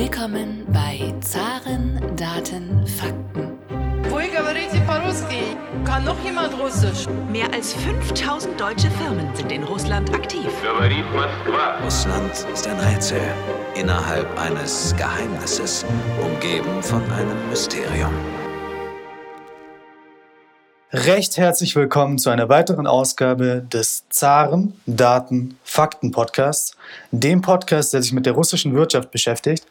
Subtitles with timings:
[0.00, 3.58] Willkommen bei Zaren, Daten, Fakten.
[5.84, 7.06] Kann noch jemand Russisch?
[7.30, 10.48] Mehr als 5000 deutsche Firmen sind in Russland aktiv.
[11.84, 13.20] Russland ist ein Rätsel
[13.74, 15.84] innerhalb eines Geheimnisses,
[16.24, 18.14] umgeben von einem Mysterium.
[20.92, 26.76] Recht herzlich willkommen zu einer weiteren Ausgabe des Zaren Daten Fakten Podcasts,
[27.12, 29.64] dem Podcast, der sich mit der russischen Wirtschaft beschäftigt.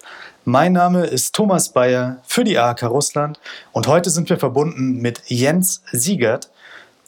[0.45, 3.37] Mein Name ist Thomas Bayer für die AHK Russland
[3.73, 6.49] und heute sind wir verbunden mit Jens Siegert.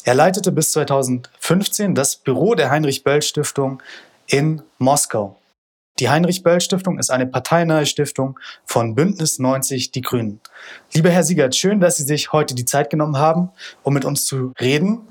[0.03, 3.81] Er leitete bis 2015 das Büro der Heinrich Böll Stiftung
[4.27, 5.37] in Moskau.
[6.01, 10.41] Die Heinrich-Böll-Stiftung ist eine parteinahe Stiftung von Bündnis 90 Die Grünen.
[10.95, 13.51] Lieber Herr Siegert, schön, dass Sie sich heute die Zeit genommen haben,
[13.83, 15.01] um mit uns zu reden.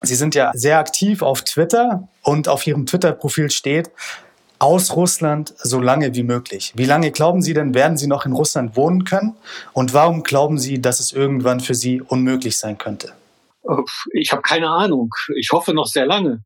[0.00, 3.92] Sie sind ja sehr aktiv auf Twitter und auf Ihrem Twitter-Profil steht,
[4.58, 6.72] aus Russland so lange wie möglich.
[6.74, 9.36] Wie lange glauben Sie denn, werden Sie noch in Russland wohnen können?
[9.72, 13.12] Und warum glauben Sie, dass es irgendwann für Sie unmöglich sein könnte?
[14.12, 15.10] Ich habe keine Ahnung.
[15.36, 16.42] Ich hoffe noch sehr lange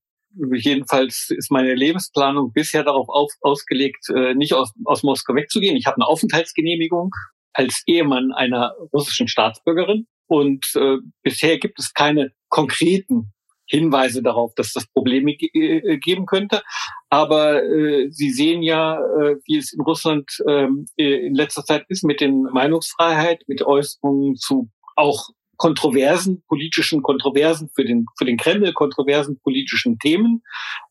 [0.54, 5.76] jedenfalls ist meine Lebensplanung bisher darauf auf, ausgelegt, äh, nicht aus, aus Moskau wegzugehen.
[5.76, 7.10] Ich habe eine Aufenthaltsgenehmigung
[7.52, 13.32] als Ehemann einer russischen Staatsbürgerin und äh, bisher gibt es keine konkreten
[13.68, 16.62] Hinweise darauf, dass das Probleme ge äh, geben könnte.
[17.10, 22.04] Aber äh, Sie sehen ja, äh, wie es in Russland äh, in letzter Zeit ist
[22.04, 28.72] mit den Meinungsfreiheit, mit Äußerungen zu auch kontroversen, politischen Kontroversen für den, für den Kreml,
[28.72, 30.42] kontroversen politischen Themen.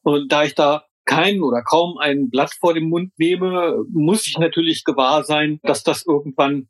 [0.02, 4.38] Und da ich da kein oder kaum ein Blatt vor dem Mund nehme, muss ich
[4.38, 6.68] natürlich gewahr sein, dass das irgendwann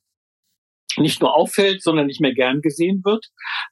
[0.98, 3.26] nicht nur auffällt, sondern nicht mehr gern gesehen wird.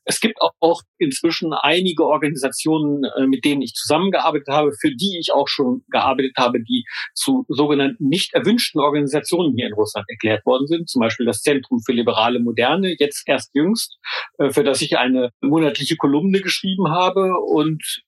[0.05, 5.33] Es gibt auch inzwischen einige Organisationen, äh, mit denen ich zusammengearbeitet habe, für die ich
[5.33, 10.67] auch schon gearbeitet habe, die zu sogenannten nicht erwünschten Organisationen hier in Russland erklärt worden
[10.67, 10.89] sind.
[10.89, 13.97] Zum Beispiel das Zentrum für liberale Moderne, jetzt erst jüngst,
[14.37, 17.33] äh, für das ich eine monatliche Kolumne geschrieben habe.
[17.39, 18.03] Und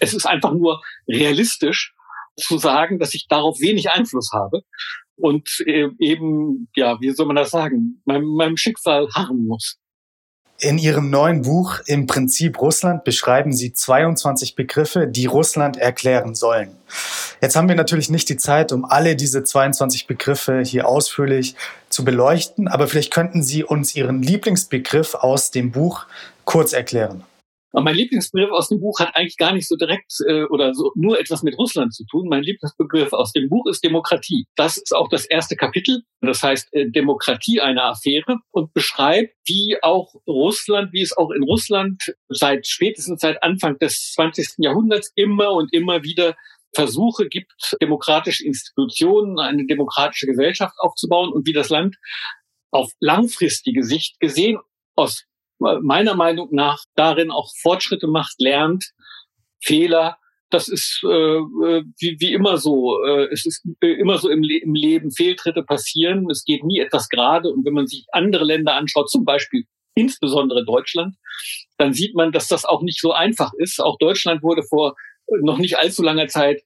[0.00, 1.94] es ist einfach nur realistisch,
[2.38, 4.62] zu sagen, dass ich darauf wenig Einfluss habe
[5.16, 9.76] und äh, eben, ja, wie soll man das sagen, meinem, meinem Schicksal harren muss.
[10.60, 16.70] In Ihrem neuen Buch Im Prinzip Russland beschreiben Sie 22 Begriffe, die Russland erklären sollen.
[17.40, 21.54] Jetzt haben wir natürlich nicht die Zeit, um alle diese 22 Begriffe hier ausführlich
[21.90, 26.06] zu beleuchten, aber vielleicht könnten Sie uns Ihren Lieblingsbegriff aus dem Buch
[26.44, 27.22] kurz erklären.
[27.72, 30.92] Aber mein Lieblingsbegriff aus dem Buch hat eigentlich gar nicht so direkt äh, oder so
[30.94, 32.28] nur etwas mit Russland zu tun.
[32.28, 34.46] Mein Lieblingsbegriff aus dem Buch ist Demokratie.
[34.56, 36.02] Das ist auch das erste Kapitel.
[36.20, 41.42] Das heißt äh, Demokratie eine Affäre und beschreibt, wie auch Russland, wie es auch in
[41.42, 44.54] Russland seit spätestens seit Anfang des 20.
[44.58, 46.36] Jahrhunderts immer und immer wieder
[46.74, 51.96] Versuche gibt, demokratische Institutionen, eine demokratische Gesellschaft aufzubauen und wie das Land
[52.70, 54.58] auf langfristige Sicht gesehen
[54.94, 55.24] aus
[55.58, 58.92] meiner Meinung nach darin auch Fortschritte macht, lernt,
[59.62, 60.18] Fehler.
[60.50, 63.02] Das ist äh, äh, wie, wie immer so.
[63.04, 66.30] Äh, es ist äh, immer so im, Le im Leben Fehltritte passieren.
[66.30, 67.50] Es geht nie etwas gerade.
[67.50, 69.64] Und wenn man sich andere Länder anschaut, zum Beispiel
[69.94, 71.16] insbesondere Deutschland,
[71.76, 73.80] dann sieht man, dass das auch nicht so einfach ist.
[73.80, 74.94] Auch Deutschland wurde vor
[75.42, 76.62] noch nicht allzu langer Zeit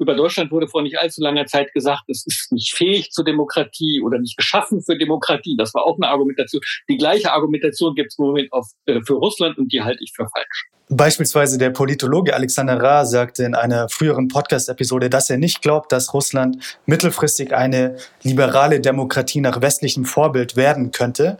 [0.00, 4.02] über Deutschland wurde vor nicht allzu langer Zeit gesagt, es ist nicht fähig zur Demokratie
[4.02, 5.56] oder nicht geschaffen für Demokratie.
[5.56, 6.62] Das war auch eine Argumentation.
[6.88, 10.12] Die gleiche Argumentation gibt es im Moment auf, äh, für Russland und die halte ich
[10.14, 10.68] für falsch.
[10.90, 16.14] Beispielsweise der Politologe Alexander Ra sagte in einer früheren Podcast-Episode, dass er nicht glaubt, dass
[16.14, 21.38] Russland mittelfristig eine liberale Demokratie nach westlichem Vorbild werden könnte.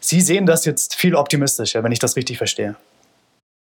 [0.00, 2.74] Sie sehen das jetzt viel optimistischer, wenn ich das richtig verstehe.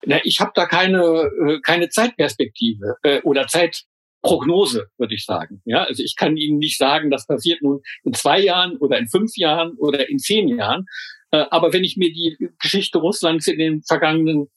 [0.05, 3.83] Na, ich habe da keine, äh, keine Zeitperspektive äh, oder Zeit,
[4.21, 5.61] Prognose, würde ich sagen.
[5.65, 9.07] Ja, also ich kann Ihnen nicht sagen, das passiert nun in zwei Jahren oder in
[9.07, 10.85] fünf Jahren oder in zehn Jahren.
[11.31, 14.49] Äh, aber wenn ich mir die Geschichte Russlands in den vergangenen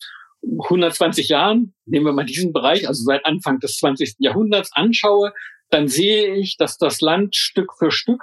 [0.42, 4.16] 120 Jahren, nehmen wir mal diesen Bereich, also seit Anfang des 20.
[4.18, 5.32] Jahrhunderts anschaue,
[5.70, 8.22] dann sehe ich, dass das Land Stück für Stück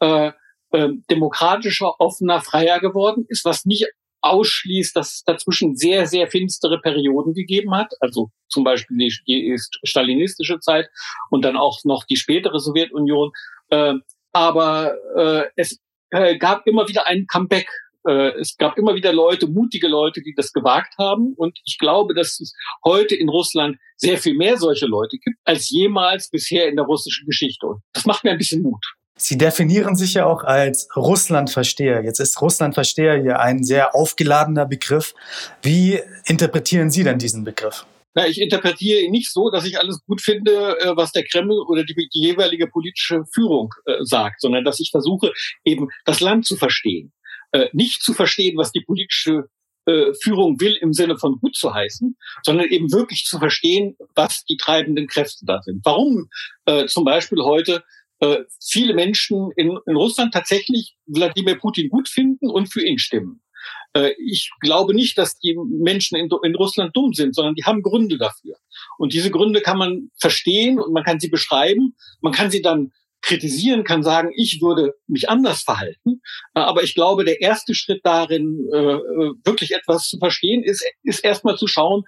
[0.00, 0.32] äh,
[0.72, 3.86] äh, demokratischer, offener, freier geworden ist, was nicht
[4.22, 7.92] ausschließt, dass es dazwischen sehr, sehr finstere Perioden gegeben hat.
[8.00, 10.88] Also zum Beispiel die, die stalinistische Zeit
[11.30, 13.32] und dann auch noch die spätere Sowjetunion.
[13.70, 13.94] Äh,
[14.32, 15.80] aber äh, es
[16.10, 17.68] äh, gab immer wieder ein Comeback.
[18.06, 21.34] Äh, es gab immer wieder Leute, mutige Leute, die das gewagt haben.
[21.36, 25.70] Und ich glaube, dass es heute in Russland sehr viel mehr solche Leute gibt, als
[25.70, 27.66] jemals bisher in der russischen Geschichte.
[27.66, 28.84] Und das macht mir ein bisschen Mut.
[29.22, 32.02] Sie definieren sich ja auch als Russlandversteher.
[32.02, 35.14] Jetzt ist Russlandversteher ja ein sehr aufgeladener Begriff.
[35.60, 37.84] Wie interpretieren Sie denn diesen Begriff?
[38.14, 41.60] Na, ich interpretiere ihn nicht so, dass ich alles gut finde, äh, was der Kreml
[41.68, 45.32] oder die, die jeweilige politische Führung äh, sagt, sondern dass ich versuche,
[45.64, 47.12] eben das Land zu verstehen.
[47.52, 49.50] Äh, nicht zu verstehen, was die politische
[49.84, 54.44] äh, Führung will im Sinne von gut zu heißen, sondern eben wirklich zu verstehen, was
[54.44, 55.82] die treibenden Kräfte da sind.
[55.84, 56.30] Warum
[56.64, 57.84] äh, zum Beispiel heute
[58.20, 63.42] äh, viele Menschen in, in Russland tatsächlich Wladimir Putin gut finden und für ihn stimmen.
[63.94, 67.82] Äh, ich glaube nicht, dass die Menschen in, in, Russland dumm sind, sondern die haben
[67.82, 68.56] Gründe dafür.
[68.98, 71.96] Und diese Gründe kann man verstehen und man kann sie beschreiben.
[72.20, 76.20] Man kann sie dann kritisieren, kann sagen, ich würde mich anders verhalten.
[76.54, 78.58] Äh, aber ich glaube, der erste Schritt darin,
[79.44, 82.02] wirklich etwas zu verstehen, ist, ist erstmal zu schauen,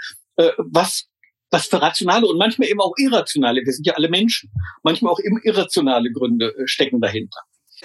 [0.56, 1.09] was
[1.52, 4.50] was für rationale und manchmal eben auch irrationale, wir sind ja alle Menschen,
[4.82, 7.38] manchmal auch eben irrationale Gründe stecken dahinter.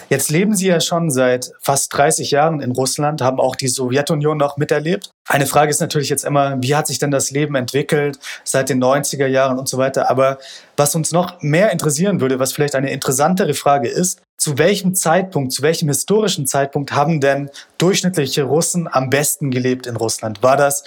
[0.10, 4.38] Jetzt leben Sie ja schon seit fast 30 Jahren in Russland, haben auch die Sowjetunion
[4.38, 5.10] noch miterlebt.
[5.28, 8.82] Eine Frage ist natürlich jetzt immer, wie hat sich denn das Leben entwickelt seit den
[8.82, 10.10] 90er Jahren und so weiter.
[10.10, 10.38] Aber
[10.78, 15.52] was uns noch mehr interessieren würde, was vielleicht eine interessantere Frage ist, zu welchem Zeitpunkt,
[15.52, 17.50] zu welchem historischen Zeitpunkt haben denn
[17.80, 20.44] durchschnittliche Russen am besten gelebt in Russland?
[20.44, 20.84] War das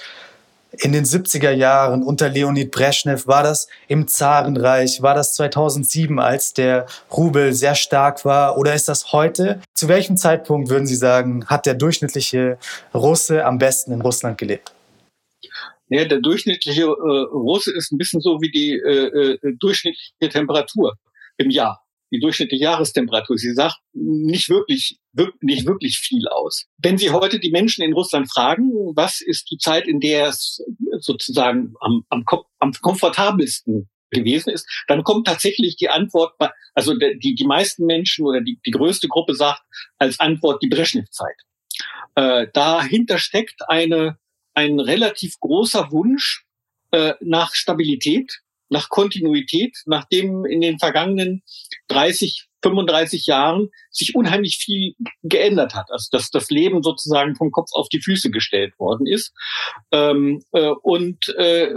[0.78, 3.26] in den 70er Jahren unter Leonid Brezhnev?
[3.26, 5.02] War das im Zarenreich?
[5.02, 8.58] War das 2007, als der Rubel sehr stark war?
[8.58, 9.60] Oder ist das heute?
[9.74, 12.58] Zu welchem Zeitpunkt würden Sie sagen, hat der durchschnittliche
[12.94, 14.72] Russe am besten in Russland gelebt?
[15.88, 20.94] Ja, der durchschnittliche äh, Russe ist ein bisschen so wie die äh, äh, durchschnittliche Temperatur
[21.36, 23.38] im Jahr die durchschnittliche Jahrestemperatur.
[23.38, 24.98] Sie sagt nicht wirklich,
[25.40, 26.66] nicht wirklich viel aus.
[26.78, 30.62] Wenn Sie heute die Menschen in Russland fragen, was ist die Zeit, in der es
[30.98, 32.24] sozusagen am, am,
[32.58, 36.34] am komfortabelsten gewesen ist, dann kommt tatsächlich die Antwort,
[36.74, 39.62] also die, die meisten Menschen oder die, die größte Gruppe sagt
[39.98, 41.36] als Antwort die Brezhnev-Zeit.
[42.16, 44.18] Äh, dahinter steckt eine,
[44.54, 46.44] ein relativ großer Wunsch
[46.90, 51.42] äh, nach Stabilität, nach Kontinuität, nachdem in den vergangenen
[51.88, 57.70] 30, 35 Jahren sich unheimlich viel geändert hat, also dass das Leben sozusagen vom Kopf
[57.72, 59.32] auf die Füße gestellt worden ist.
[59.92, 61.72] Ähm, äh, und, äh,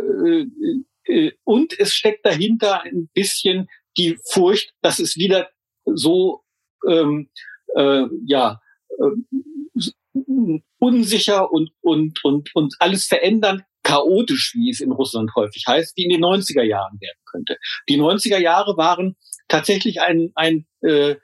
[1.05, 3.67] äh, und es steckt dahinter ein bisschen
[3.97, 5.49] die Furcht, dass es wieder
[5.85, 6.43] so
[6.87, 7.29] ähm,
[7.75, 8.61] äh, ja
[8.99, 15.95] äh, unsicher und und und und alles verändern chaotisch, wie es in Russland häufig heißt,
[15.97, 17.57] wie in den 90er Jahren werden könnte.
[17.89, 19.15] Die 90er Jahre waren
[19.47, 21.15] tatsächlich ein, ein, äh,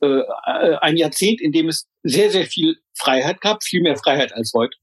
[0.00, 0.22] äh,
[0.80, 4.76] ein Jahrzehnt, in dem es sehr, sehr viel Freiheit gab, viel mehr Freiheit als heute,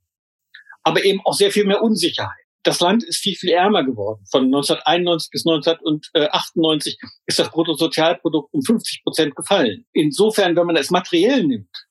[0.84, 2.36] aber eben auch sehr viel mehr Unsicherheit.
[2.64, 4.24] Das Land ist viel, viel ärmer geworden.
[4.30, 9.86] Von 1991 bis 1998 ist das Bruttosozialprodukt um 50 Prozent gefallen.
[9.94, 11.88] Insofern, wenn man es materiell nimmt,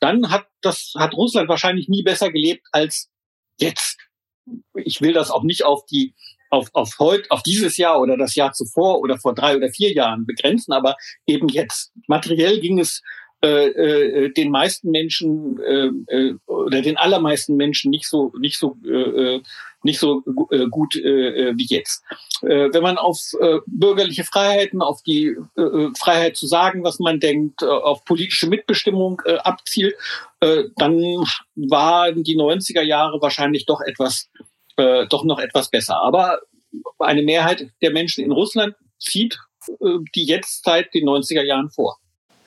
[0.00, 3.10] dann hat das, hat Russland wahrscheinlich nie besser gelebt als
[3.58, 3.98] jetzt
[4.84, 6.14] ich will das auch nicht auf die
[6.50, 9.92] auf, auf heute, auf dieses Jahr oder das Jahr zuvor oder vor drei oder vier
[9.92, 10.96] Jahren begrenzen, aber
[11.26, 11.92] eben jetzt.
[12.06, 13.02] Materiell ging es
[13.44, 18.76] äh, äh, den meisten Menschen äh, äh, oder den allermeisten Menschen nicht so nicht so
[18.84, 19.42] äh, äh
[19.84, 22.02] nicht so äh, gut äh, wie jetzt.
[22.42, 27.20] Äh, wenn man auf äh, bürgerliche Freiheiten, auf die äh, Freiheit zu sagen, was man
[27.20, 29.94] denkt, äh, auf politische Mitbestimmung äh, abzielt,
[30.40, 31.00] äh, dann
[31.54, 34.28] waren die 90er Jahre wahrscheinlich doch etwas
[34.78, 36.00] äh, doch noch etwas besser.
[36.00, 36.40] Aber
[36.98, 39.38] eine Mehrheit der Menschen in Russland zieht
[39.68, 41.98] äh, die jetzt seit den 90er Jahren vor.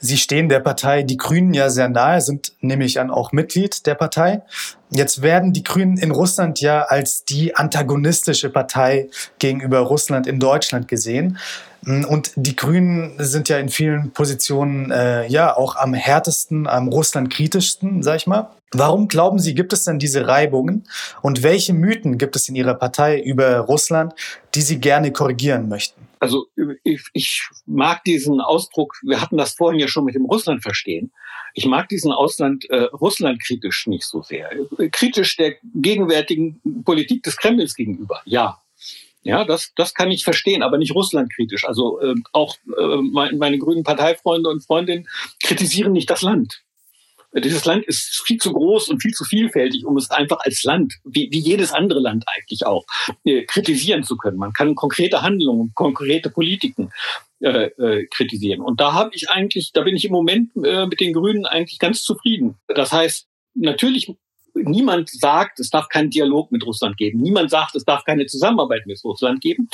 [0.04, 3.94] Sie stehen der Partei Die Grünen ja sehr nahe, sind nämlich an auch Mitglied der
[3.94, 4.42] Partei.
[4.90, 10.88] Jetzt werden die Grünen in Russland ja als die antagonistische Partei gegenüber Russland in Deutschland
[10.88, 11.38] gesehen.
[11.86, 17.32] Und die Grünen sind ja in vielen Positionen äh, ja auch am härtesten, am Russland
[17.32, 18.50] kritischsten, sag ich mal.
[18.74, 20.88] Warum glauben Sie, gibt es denn diese Reibungen?
[21.22, 24.14] Und welche Mythen gibt es in Ihrer Partei über Russland,
[24.56, 26.08] die Sie gerne korrigieren möchten?
[26.20, 26.48] Also
[26.84, 31.12] ich, ich mag diesen Ausdruck, wir hatten das vorhin ja schon mit dem Russland verstehen.
[31.54, 34.50] Ich mag diesen Ausland äh, Russland kritisch nicht so sehr.
[34.92, 38.62] Kritisch der gegenwärtigen Politik des Kremls gegenüber, ja.
[39.24, 41.68] Ja, das, das kann ich verstehen, aber nicht russlandkritisch.
[41.68, 45.08] Also äh, auch äh, meine, meine grünen Parteifreunde und Freundinnen
[45.44, 46.64] kritisieren nicht das Land.
[47.34, 50.96] Dieses Land ist viel zu groß und viel zu vielfältig, um es einfach als Land,
[51.06, 52.86] wie, wie jedes andere Land eigentlich auch,
[53.24, 54.38] äh, kritisieren zu können.
[54.38, 56.92] Man kann konkrete Handlungen, konkrete Politiken
[57.40, 58.62] äh, äh, kritisieren.
[58.62, 61.80] Und da habe ich eigentlich, da bin ich im Moment äh, mit den Grünen eigentlich
[61.80, 62.56] ganz zufrieden.
[62.68, 64.14] Das heißt, natürlich
[64.54, 67.22] niemand sagt, es darf keinen Dialog mit Russland geben.
[67.22, 69.70] Niemand sagt, es darf keine Zusammenarbeit mit Russland geben.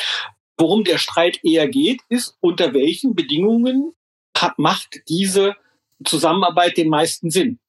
[0.58, 3.94] Worum der Streit eher geht, ist, unter welchen Bedingungen
[4.58, 5.56] macht diese
[6.06, 7.60] Zusammenarbeit den meisten Sinn.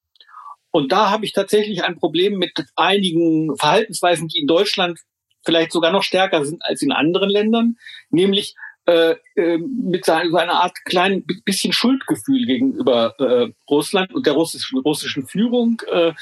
[0.71, 4.99] Und da habe ich tatsächlich ein Problem mit einigen Verhaltensweisen, die in Deutschland
[5.45, 7.77] vielleicht sogar noch stärker sind als in anderen Ländern,
[8.11, 8.55] nämlich
[8.87, 14.79] äh, äh, mit seiner, seiner Art kleinen bisschen Schuldgefühl gegenüber äh, Russland und der russischen,
[14.79, 16.13] russischen Führung äh,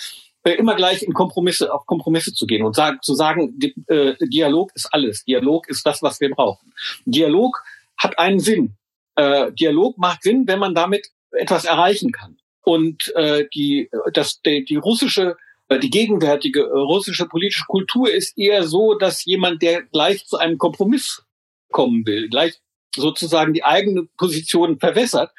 [0.54, 4.70] immer gleich in Kompromisse, auf Kompromisse zu gehen und sagen, zu sagen, die, äh, Dialog
[4.74, 5.24] ist alles.
[5.24, 6.72] Dialog ist das, was wir brauchen.
[7.04, 7.62] Dialog
[7.96, 8.76] hat einen Sinn.
[9.16, 12.38] Äh, Dialog macht Sinn, wenn man damit etwas erreichen kann.
[12.62, 15.36] Und äh, die, das, die, die russische
[15.68, 20.58] äh, die gegenwärtige russische politische Kultur ist eher so, dass jemand, der gleich zu einem
[20.58, 21.24] Kompromiss
[21.70, 22.60] kommen will, gleich
[22.94, 25.30] sozusagen die eigene Position verwässert,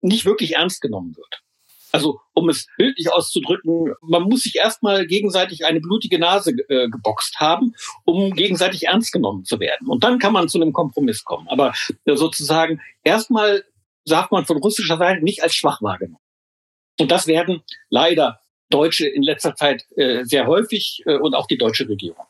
[0.00, 1.42] nicht wirklich ernst genommen wird.
[1.92, 7.38] Also um es bildlich auszudrücken, man muss sich erstmal gegenseitig eine blutige Nase äh, geboxt
[7.38, 7.74] haben,
[8.06, 9.88] um gegenseitig ernst genommen zu werden.
[9.88, 11.48] Und dann kann man zu einem Kompromiss kommen.
[11.48, 11.74] Aber
[12.06, 13.64] äh, sozusagen erstmal
[14.04, 16.22] sagt man von russischer Seite nicht als schwach wahrgenommen.
[17.00, 18.40] Und das werden leider
[18.70, 22.26] Deutsche in letzter Zeit äh, sehr häufig äh, und auch die deutsche Regierung.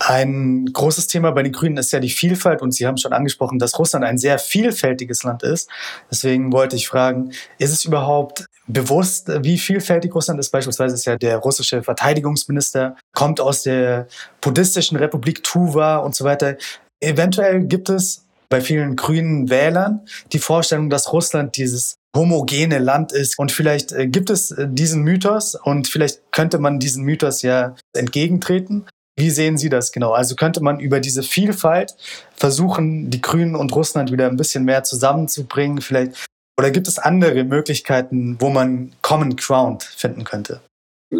[0.00, 3.58] Ein großes Thema bei den Grünen ist ja die Vielfalt und Sie haben schon angesprochen,
[3.58, 5.70] dass Russland ein sehr vielfältiges Land ist.
[6.10, 10.50] Deswegen wollte ich fragen, ist es überhaupt bewusst, wie vielfältig Russland ist?
[10.50, 14.08] Beispielsweise ist ja der russische Verteidigungsminister, kommt aus der
[14.40, 16.56] buddhistischen Republik Tuva und so weiter.
[17.00, 23.38] Eventuell gibt es bei vielen grünen Wählern die Vorstellung, dass Russland dieses homogene Land ist.
[23.38, 27.74] Und vielleicht äh, gibt es äh, diesen Mythos und vielleicht könnte man diesen Mythos ja
[27.92, 28.86] entgegentreten.
[29.16, 30.12] Wie sehen Sie das genau?
[30.12, 31.94] Also könnte man über diese Vielfalt
[32.34, 35.80] versuchen, die Grünen und Russland wieder ein bisschen mehr zusammenzubringen?
[35.80, 36.26] Vielleicht
[36.58, 40.60] oder gibt es andere Möglichkeiten, wo man Common Ground finden könnte?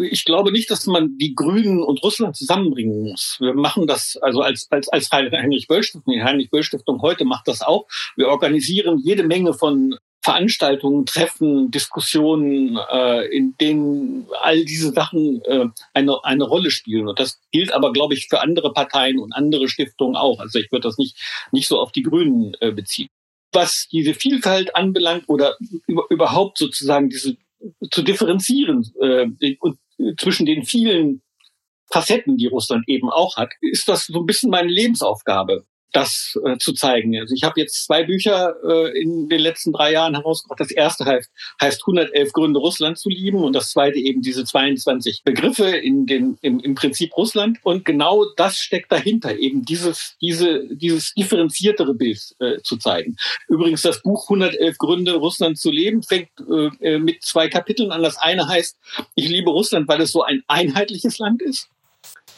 [0.03, 3.37] Ich glaube nicht, dass man die Grünen und Russland zusammenbringen muss.
[3.41, 6.15] Wir machen das also als, als, als Heinrich-Böll-Stiftung.
[6.15, 7.87] Die Heinrich-Böll-Stiftung heute macht das auch.
[8.17, 15.67] Wir organisieren jede Menge von Veranstaltungen, Treffen, Diskussionen, äh, in denen all diese Sachen äh,
[15.93, 17.09] eine, eine Rolle spielen.
[17.09, 20.41] Und das gilt aber, glaube ich, für andere Parteien und andere Stiftungen auch.
[20.41, 21.19] Also ich würde das nicht,
[21.53, 23.09] nicht so auf die Grünen äh, beziehen.
[23.53, 25.59] Was diese Vielfalt anbelangt oder
[26.09, 27.37] überhaupt sozusagen diese
[27.91, 29.79] zu differenzieren äh, und
[30.19, 31.23] zwischen den vielen
[31.91, 36.59] Facetten, die Russland eben auch hat, ist das so ein bisschen meine Lebensaufgabe das äh,
[36.59, 37.19] zu zeigen.
[37.19, 40.61] Also ich habe jetzt zwei Bücher äh, in den letzten drei Jahren herausgebracht.
[40.61, 41.31] Das erste heißt,
[41.63, 46.37] heißt 111 Gründe, Russland zu lieben und das zweite eben diese 22 Begriffe in den,
[46.43, 47.59] im, im Prinzip Russland.
[47.63, 53.17] Und genau das steckt dahinter, eben dieses, diese, dieses differenziertere Bild äh, zu zeigen.
[53.49, 56.31] Übrigens, das Buch 111 Gründe, Russland zu leben, fängt
[56.81, 58.03] äh, mit zwei Kapiteln an.
[58.03, 58.77] Das eine heißt,
[59.15, 61.84] ich liebe Russland, weil es so ein einheitliches Land ist äh,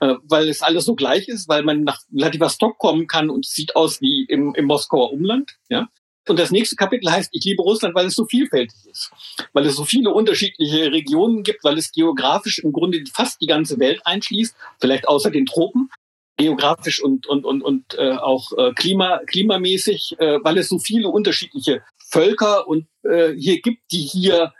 [0.00, 3.76] weil es alles so gleich ist, weil man nach Vladivostok kommen kann und es sieht
[3.76, 5.56] aus wie im, im Moskauer Umland.
[5.68, 5.88] Ja?
[6.28, 9.10] Und das nächste Kapitel heißt, ich liebe Russland, weil es so vielfältig ist,
[9.52, 13.78] weil es so viele unterschiedliche Regionen gibt, weil es geografisch im Grunde fast die ganze
[13.78, 15.88] Welt einschließt, vielleicht außer den Tropen,
[16.36, 21.08] geografisch und, und, und, und äh, auch äh, klima, klimamäßig, äh, weil es so viele
[21.08, 24.52] unterschiedliche Völker und äh, hier gibt, die hier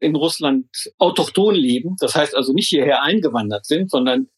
[0.00, 0.66] in Russland
[0.98, 4.28] autochton leben, das heißt also nicht hierher eingewandert sind, sondern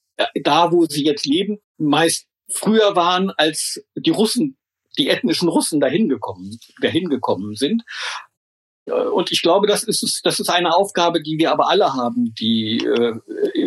[0.42, 4.56] da, wo sie jetzt leben, meist früher waren, als die Russen,
[4.98, 7.82] die ethnischen Russen dahin gekommen, dahin gekommen sind.
[8.86, 12.34] Äh, und ich glaube, das ist, das ist eine Aufgabe, die wir aber alle haben,
[12.38, 13.14] die äh,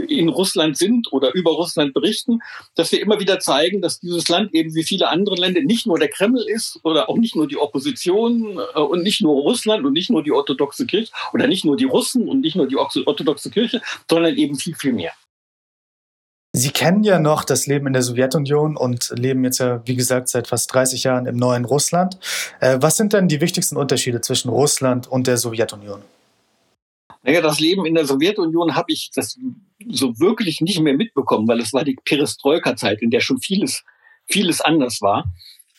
[0.08, 2.40] in Russland sind oder über Russland berichten,
[2.76, 6.00] dass wir immer wieder zeigen, dass dieses Land eben wie viele andere Länder nicht nur
[6.00, 9.94] der Kreml ist oder auch nicht nur die Opposition äh, und nicht nur Russland und
[9.94, 13.50] nicht nur die orthodoxe Kirche oder nicht nur die Russen und nicht nur die orthodoxe
[13.50, 15.14] Kirche, sondern eben viel, viel mehr.
[16.56, 20.30] Sie kennen ja noch das Leben in der Sowjetunion und leben jetzt ja, wie gesagt,
[20.30, 22.18] seit fast 30 Jahren im neuen Russland.
[22.62, 26.02] Äh, was sind denn die wichtigsten Unterschiede zwischen Russland und der Sowjetunion?
[27.24, 29.38] Naja, das Leben in der Sowjetunion habe ich das
[29.90, 33.84] so wirklich nicht mehr mitbekommen, weil es war die Perestroika-Zeit, in der schon vieles,
[34.26, 35.26] vieles anders war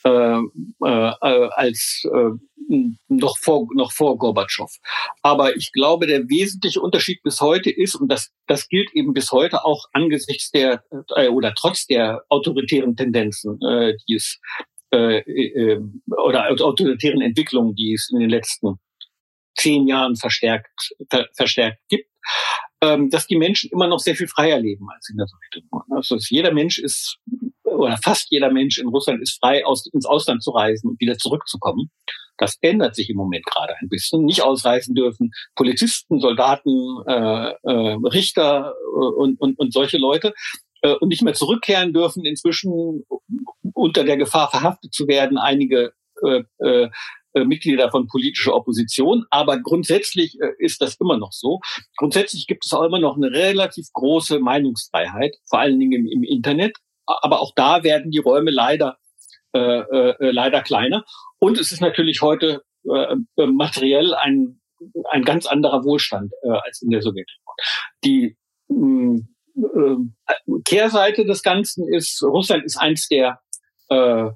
[0.05, 0.39] äh,
[0.85, 2.31] äh, äh als äh,
[3.09, 4.71] noch vor, noch vor Gorbatschow.
[5.23, 9.33] Aber ich glaube, der wesentliche Unterschied bis heute ist, und das, das gilt eben bis
[9.33, 10.83] heute auch angesichts der
[11.15, 14.41] äh, oder trotz der autoritären Tendenzen, äh, die es
[14.93, 18.79] äh, äh, oder autoritären Entwicklungen, die es in den letzten
[19.57, 22.09] zehn Jahren verstärkt, ver, verstärkt gibt,
[22.83, 25.83] ähm, dass die Menschen immer noch sehr viel freier leben als in der Sowjetunion.
[25.91, 27.19] Also jeder Mensch ist
[27.65, 31.19] oder fast jeder Mensch in Russland ist frei, aus, ins Ausland zu reisen und wieder
[31.19, 31.91] zurückzukommen.
[32.39, 34.25] Das ändert sich im Moment gerade ein bisschen.
[34.25, 40.35] Nicht ausreisen dürfen Polizisten, Soldaten, äh, äh, Richter äh, und, und, und solche Leute
[40.83, 43.05] äh, und nicht mehr zurückkehren dürfen, inzwischen
[43.75, 46.89] unter der Gefahr verhaftet zu werden, einige äh, äh,
[47.45, 49.27] Mitglieder von politischer Opposition.
[49.31, 51.61] Aber grundsätzlich äh, ist das immer noch so.
[51.97, 56.23] Grundsätzlich gibt es auch immer noch eine relativ große Meinungsfreiheit, vor allen Dingen im, im
[56.23, 56.77] Internet.
[57.07, 58.97] aber auch da werden die Räume leider,
[59.53, 61.05] äh, äh, leider kleiner.
[61.39, 64.61] Und es ist natürlich heute äh, äh materiell ein,
[65.11, 67.57] ein ganz anderer Wohlstand äh, als in der Sowjetunion.
[68.05, 68.37] Die
[68.69, 69.21] mh,
[69.55, 73.41] hm, äh, Kehrseite des Ganzen ist, Russland ist eins der
[73.89, 74.31] äh,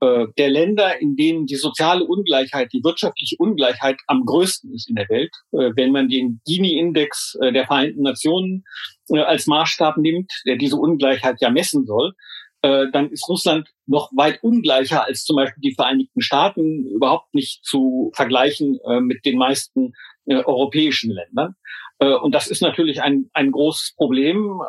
[0.00, 4.94] äh, der Länder, in denen die soziale Ungleichheit, die wirtschaftliche Ungleichheit am größten ist in
[4.94, 5.34] der Welt.
[5.50, 8.64] Äh, wenn man den Gini-Index äh, der Vereinten Nationen
[9.10, 12.12] als Maßstab nimmt, der diese Ungleichheit ja messen soll,
[12.60, 18.10] dann ist Russland noch weit ungleicher als zum Beispiel die Vereinigten Staaten, überhaupt nicht zu
[18.14, 19.92] vergleichen mit den meisten
[20.26, 21.54] europäischen Ländern.
[21.98, 24.60] Und das ist natürlich ein, ein großes Problem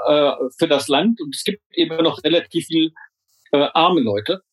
[0.57, 1.19] für das Land.
[1.19, 2.91] Und es gibt eben noch relativ viel
[3.51, 4.43] arme Leute.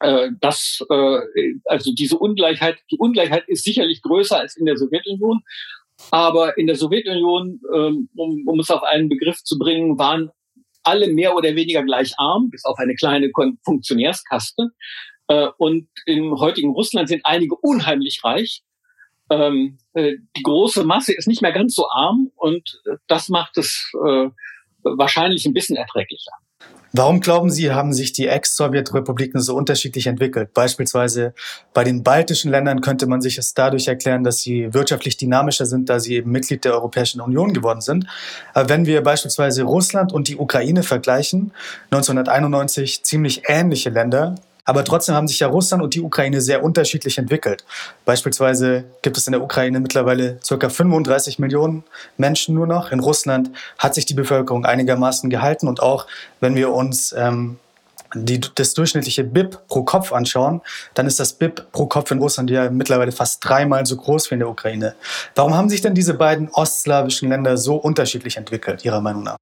[0.00, 1.18] Äh, das, äh,
[1.64, 5.40] also diese Ungleichheit, die Ungleichheit ist sicherlich größer als in der Sowjetunion.
[6.10, 10.30] Aber in der Sowjetunion, ähm, um, um es auf einen Begriff zu bringen, waren
[10.86, 13.30] alle mehr oder weniger gleich arm, bis auf eine kleine
[13.64, 14.70] Funktionärskaste.
[15.28, 18.62] Äh, und im heutigen Russland sind einige unheimlich reich.
[19.28, 23.90] Ähm, äh, die große Masse ist nicht mehr ganz so arm und das macht es
[24.06, 24.28] äh,
[24.84, 26.32] wahrscheinlich ein bisschen erträglicher.
[26.98, 30.54] Warum glauben Sie, haben sich die Ex-Sowjetrepubliken so unterschiedlich entwickelt?
[30.54, 31.34] Beispielsweise
[31.74, 35.90] bei den baltischen Ländern könnte man sich es dadurch erklären, dass sie wirtschaftlich dynamischer sind,
[35.90, 38.06] da sie eben Mitglied der Europäischen Union geworden sind.
[38.54, 41.52] Aber wenn wir beispielsweise Russland und die Ukraine vergleichen,
[41.90, 44.36] 1991 ziemlich ähnliche Länder,
[44.66, 47.64] aber trotzdem haben sich ja Russland und die Ukraine sehr unterschiedlich entwickelt.
[48.04, 50.68] Beispielsweise gibt es in der Ukraine mittlerweile ca.
[50.68, 51.84] 35 Millionen
[52.18, 52.90] Menschen nur noch.
[52.90, 55.68] In Russland hat sich die Bevölkerung einigermaßen gehalten.
[55.68, 56.06] Und auch
[56.40, 57.58] wenn wir uns ähm,
[58.14, 60.60] die, das durchschnittliche BIP pro Kopf anschauen,
[60.94, 64.34] dann ist das BIP pro Kopf in Russland ja mittlerweile fast dreimal so groß wie
[64.34, 64.96] in der Ukraine.
[65.36, 69.36] Warum haben sich denn diese beiden ostslawischen Länder so unterschiedlich entwickelt, Ihrer Meinung nach?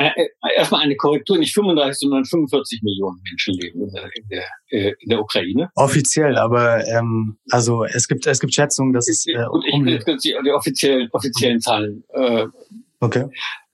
[0.00, 4.28] Äh, äh, erstmal eine Korrektur, nicht 35, sondern 45 Millionen Menschen leben in der, in
[4.28, 5.70] der, äh, in der Ukraine.
[5.74, 9.92] Offiziell, aber ähm, also es gibt es gibt Schätzungen, dass es äh, um ich will
[9.92, 12.02] jetzt die, die offiziellen offiziellen Zahlen.
[12.14, 12.46] Äh,
[13.00, 13.26] okay.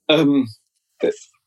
[0.09, 0.49] Ähm,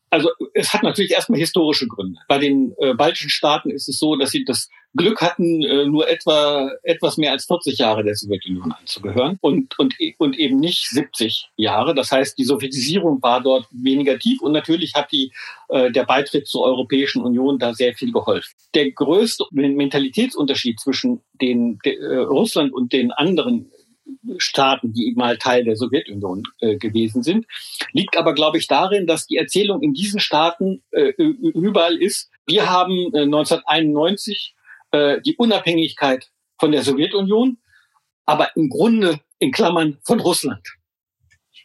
[0.08, 2.18] also es hat natürlich erstmal historische Gründe.
[2.26, 6.08] Bei den äh, baltischen Staaten ist es so, dass sie das Glück hatten, äh, nur
[6.08, 11.50] etwa etwas mehr als 40 Jahre der Sowjetunion anzugehören und, und, und eben nicht 70
[11.56, 11.94] Jahre.
[11.94, 15.32] Das heißt, die Sowjetisierung war dort weniger tief und natürlich hat die,
[15.68, 18.52] äh, der Beitritt zur Europäischen Union da sehr viel geholfen.
[18.74, 23.70] Der größte Mentalitätsunterschied zwischen den, de, äh, Russland und den anderen
[24.38, 27.46] Staaten, die mal Teil der Sowjetunion äh, gewesen sind.
[27.92, 32.28] Liegt aber, glaube ich, darin, dass die Erzählung in diesen Staaten äh, überall ist.
[32.46, 34.54] Wir haben äh, 1991
[34.92, 37.58] äh, die Unabhängigkeit von der Sowjetunion,
[38.26, 40.66] aber im Grunde in Klammern von Russland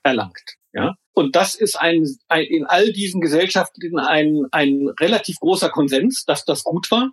[0.03, 0.55] erlangt.
[0.73, 0.95] Ja?
[1.13, 6.45] Und das ist ein, ein, in all diesen Gesellschaften ein, ein relativ großer Konsens, dass
[6.45, 7.11] das gut war.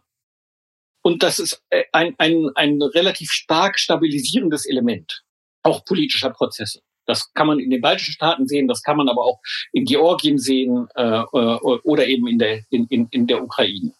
[1.03, 5.23] Und das ist äh, ein, ein, ein relativ stark stabilisierendes Element,
[5.63, 6.81] auch politischer Prozesse.
[7.07, 9.41] Das kann man in den baltischen Staaten sehen, das kann man aber auch
[9.73, 13.93] in Georgien sehen äh, äh oder eben in der, in, in, in der Ukraine.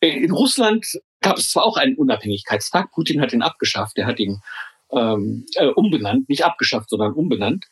[0.00, 0.86] Äh, in Russland
[1.24, 4.40] gab es zwar auch einen Unabhängigkeitstag, Putin hat ihn abgeschafft, er hat ihn
[4.92, 7.64] ähm, äh, umbenannt, nicht abgeschafft, sondern umbenannt.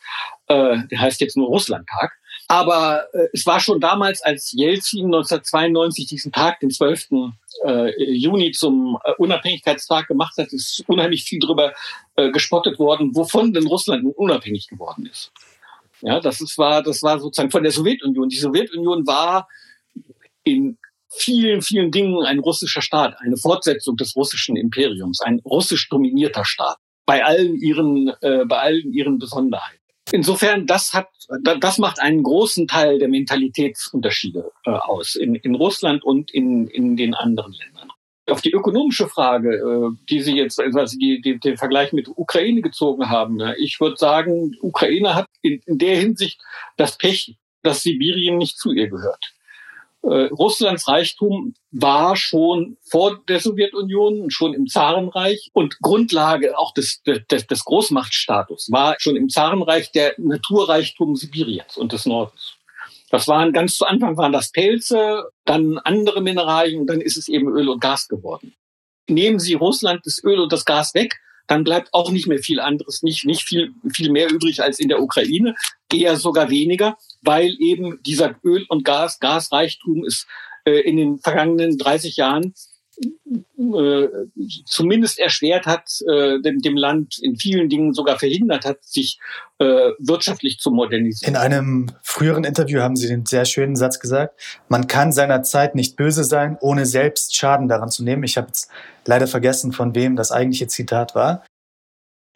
[0.48, 2.12] Äh, der heißt jetzt nur Russlandtag.
[2.48, 7.08] Aber äh, es war schon damals, als Jelzin 1992 diesen Tag, den 12.
[7.64, 11.72] Äh, Juni zum äh, Unabhängigkeitstag gemacht hat, ist unheimlich viel darüber
[12.16, 15.30] äh, gespottet worden, wovon denn Russland nun unabhängig geworden ist.
[16.00, 18.28] Ja, das ist, war, das war sozusagen von der Sowjetunion.
[18.28, 19.46] Die Sowjetunion war
[20.42, 20.78] in
[21.18, 26.78] vielen, vielen Dingen ein russischer Staat, eine Fortsetzung des russischen Imperiums, ein russisch dominierter Staat
[27.06, 29.78] bei allen ihren, äh, bei allen ihren Besonderheiten.
[30.10, 31.08] Insofern, das hat,
[31.60, 36.96] das macht einen großen Teil der Mentalitätsunterschiede äh, aus in, in Russland und in, in
[36.96, 37.88] den anderen Ländern.
[38.28, 42.62] Auf die ökonomische Frage, äh, die Sie jetzt, also die, die, den Vergleich mit Ukraine
[42.62, 43.54] gezogen haben, ne?
[43.58, 46.40] ich würde sagen, Ukraine hat in, in der Hinsicht
[46.76, 49.32] das Pech, dass Sibirien nicht zu ihr gehört.
[50.02, 57.02] Äh, Russlands Reichtum war schon vor der Sowjetunion, schon im Zarenreich und Grundlage auch des,
[57.02, 62.56] des, des Großmachtstatus war schon im Zarenreich der Naturreichtum Sibiriens und des Nordens.
[63.10, 67.48] Das waren ganz zu Anfang waren das Pelze, dann andere Mineralien dann ist es eben
[67.48, 68.54] Öl und Gas geworden.
[69.08, 72.60] Nehmen Sie Russland das Öl und das Gas weg, dann bleibt auch nicht mehr viel
[72.60, 75.54] anderes, nicht, nicht viel, viel mehr übrig als in der Ukraine,
[75.92, 80.26] eher sogar weniger, weil eben dieser Öl- und Gas, Gasreichtum ist
[80.64, 82.54] äh, in den vergangenen 30 Jahren
[83.58, 84.08] äh,
[84.66, 89.18] zumindest erschwert hat, äh, dem, Land in vielen Dingen sogar verhindert hat, sich
[89.58, 89.64] äh,
[89.98, 91.34] wirtschaftlich zu modernisieren.
[91.34, 95.74] In einem früheren Interview haben Sie den sehr schönen Satz gesagt, man kann seiner Zeit
[95.74, 98.24] nicht böse sein, ohne selbst Schaden daran zu nehmen.
[98.24, 98.70] Ich habe jetzt
[99.06, 101.44] leider vergessen, von wem das eigentliche Zitat war.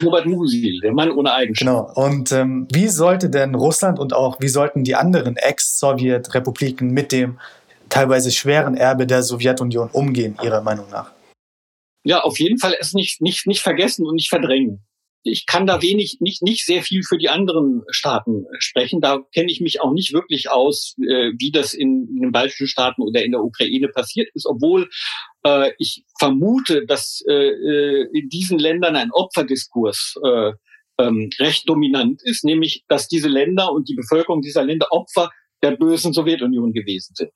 [0.03, 1.93] Robert Musil, der Mann ohne Eigenschaften.
[1.93, 2.07] Genau.
[2.07, 7.39] Und ähm, wie sollte denn Russland und auch wie sollten die anderen Ex-Sowjet-Republiken mit dem
[7.89, 11.11] teilweise schweren Erbe der Sowjetunion umgehen, Ihrer Meinung nach?
[12.03, 14.86] Ja, auf jeden Fall es nicht, nicht, nicht vergessen und nicht verdrängen.
[15.27, 19.01] Ich kann da wenig, nicht, nicht sehr viel für die anderen Staaten sprechen.
[19.01, 22.67] Da kenne ich mich auch nicht wirklich aus, äh, wie das in, in den baltischen
[22.67, 24.89] Staaten oder in der Ukraine passiert ist, obwohl
[25.45, 30.51] äh, ich vermute, dass äh, äh in diesen Ländern ein Opferdiskurs äh,
[30.99, 35.29] ähm, recht dominant ist, nämlich dass diese Länder und die Bevölkerung dieser Länder Opfer
[35.61, 37.33] der bösen Sowjetunion gewesen sind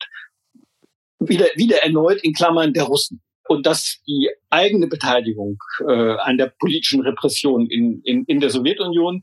[1.27, 3.21] wieder, wieder erneut in Klammern der Russen.
[3.47, 9.21] Und dass die eigene Beteiligung äh, an der politischen Repression in, in, in der Sowjetunion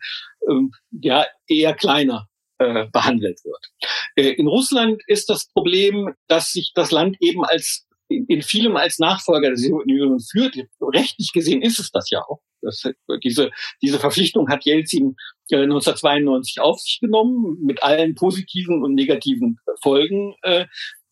[0.49, 2.29] ähm, ja eher kleiner
[2.59, 3.71] äh, behandelt wird.
[4.17, 8.77] Äh, in Russland ist das Problem, dass sich das Land eben als in, in vielem
[8.77, 10.57] als Nachfolger der Sowjetunion führt.
[10.81, 12.41] Rechtlich gesehen ist es das ja auch.
[12.61, 12.83] Das,
[13.23, 13.51] diese,
[13.83, 15.15] diese Verpflichtung hat Jelzin
[15.51, 20.35] äh, 1992 auf sich genommen, mit allen positiven und negativen Folgen,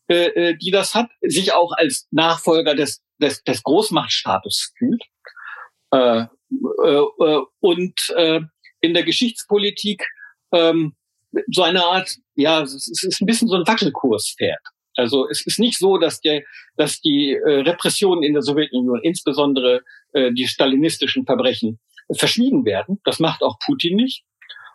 [0.09, 5.03] äh, äh, die das hat, sich auch als Nachfolger des, des, des Großmachtstatus fühlt.
[5.93, 6.27] Äh,
[6.85, 8.41] äh, äh, und äh,
[8.81, 10.05] in der Geschichtspolitik
[10.53, 10.95] ähm,
[11.53, 14.63] so eine Art, ja, es ist ein bisschen so ein Wackelkurs fährt.
[14.95, 16.43] Also es ist nicht so, dass, der,
[16.77, 21.79] dass die äh, Repressionen in der Sowjetunion, insbesondere äh, die stalinistischen Verbrechen,
[22.13, 23.01] verschwiegen werden.
[23.05, 24.25] Das macht auch Putin nicht.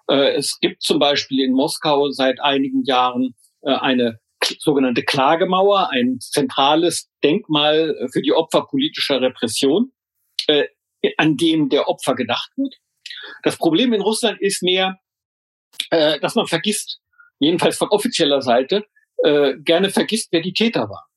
[0.08, 4.20] Äh, es gibt zum Beispiel in Moskau seit einigen Jahren äh, eine
[4.60, 9.92] sogenannte Klagemauer, ein zentrales Denkmal für die Opfer politischer Repression,
[10.48, 10.66] äh,
[11.18, 12.76] an dem der Opfer gedacht wird.
[13.44, 15.00] Das Problem in Russland ist mehr,
[15.90, 17.00] äh, dass man vergisst,
[17.40, 18.86] jedenfalls von offizieller Seite,
[19.24, 21.08] äh, gerne vergisst, wer die Täter waren.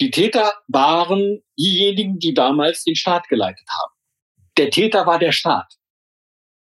[0.00, 3.92] Die Täter waren diejenigen, die damals den Staat geleitet haben.
[4.58, 5.74] Der Täter war der Staat.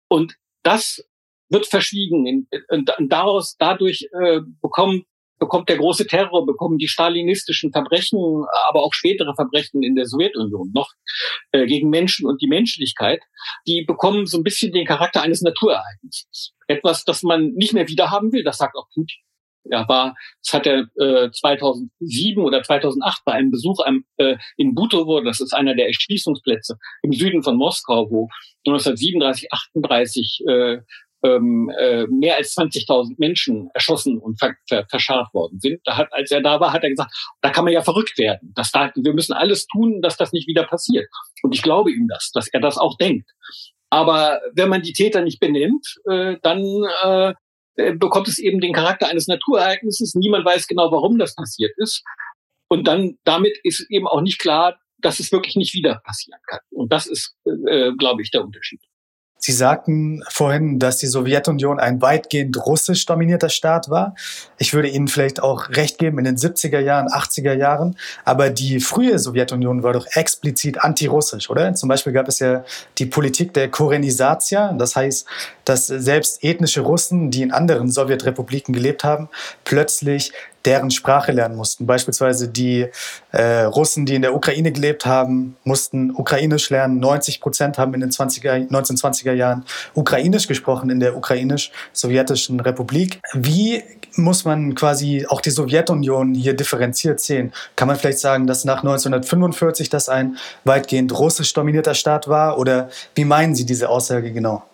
[0.08, 1.04] Und das
[1.50, 2.48] wird verschwiegen.
[2.68, 5.04] Und daraus, dadurch äh, bekommen
[5.40, 10.70] bekommt der große Terror, bekommen die stalinistischen Verbrechen, aber auch spätere Verbrechen in der Sowjetunion
[10.72, 10.92] noch
[11.50, 13.20] äh, gegen Menschen und die Menschlichkeit,
[13.66, 16.52] die bekommen so ein bisschen den Charakter eines Naturereignisses.
[16.68, 19.16] Etwas, das man nicht mehr wiederhaben will, das sagt auch Putin.
[19.68, 24.74] Er war, das hat er äh, 2007 oder 2008 bei einem Besuch am, äh, in
[24.74, 28.28] Butovo, das ist einer der Erschließungsplätze im Süden von Moskau, wo
[28.66, 30.78] 1937, 38 äh,
[31.22, 35.80] ähm, äh, mehr als 20.000 Menschen erschossen und ver ver verscharrt worden sind.
[35.84, 38.52] Da hat, als er da war, hat er gesagt, da kann man ja verrückt werden.
[38.54, 41.08] Das da, wir müssen alles tun, dass das nicht wieder passiert.
[41.42, 43.30] Und ich glaube ihm das, dass er das auch denkt.
[43.90, 46.64] Aber wenn man die Täter nicht benennt, äh, dann
[47.04, 47.34] äh,
[47.76, 50.14] äh bekommt es eben den Charakter eines Naturereignisses.
[50.14, 52.02] Niemand weiß genau, warum das passiert ist.
[52.68, 56.60] Und dann damit ist eben auch nicht klar, dass es wirklich nicht wieder passieren kann.
[56.70, 58.80] Und das ist, äh, glaube ich, der Unterschied.
[59.42, 64.14] Sie sagten vorhin, dass die Sowjetunion ein weitgehend russisch dominierter Staat war.
[64.58, 67.96] Ich würde Ihnen vielleicht auch recht geben in den 70er Jahren, 80er Jahren.
[68.26, 71.72] Aber die frühe Sowjetunion war doch explizit antirussisch, oder?
[71.74, 72.64] Zum Beispiel gab es ja
[72.98, 74.74] die Politik der Korenisatia.
[74.74, 75.26] Das heißt,
[75.64, 79.30] dass selbst ethnische Russen, die in anderen Sowjetrepubliken gelebt haben,
[79.64, 80.32] plötzlich
[80.64, 81.86] deren Sprache lernen mussten.
[81.86, 82.86] Beispielsweise die
[83.32, 87.00] äh, Russen, die in der Ukraine gelebt haben, mussten Ukrainisch lernen.
[87.00, 93.20] 90 Prozent haben in den 20er, 1920er Jahren Ukrainisch gesprochen in der ukrainisch-sowjetischen Republik.
[93.32, 93.82] Wie
[94.16, 97.52] muss man quasi auch die Sowjetunion hier differenziert sehen?
[97.76, 102.58] Kann man vielleicht sagen, dass nach 1945 das ein weitgehend russisch dominierter Staat war?
[102.58, 104.64] Oder wie meinen Sie diese Aussage genau?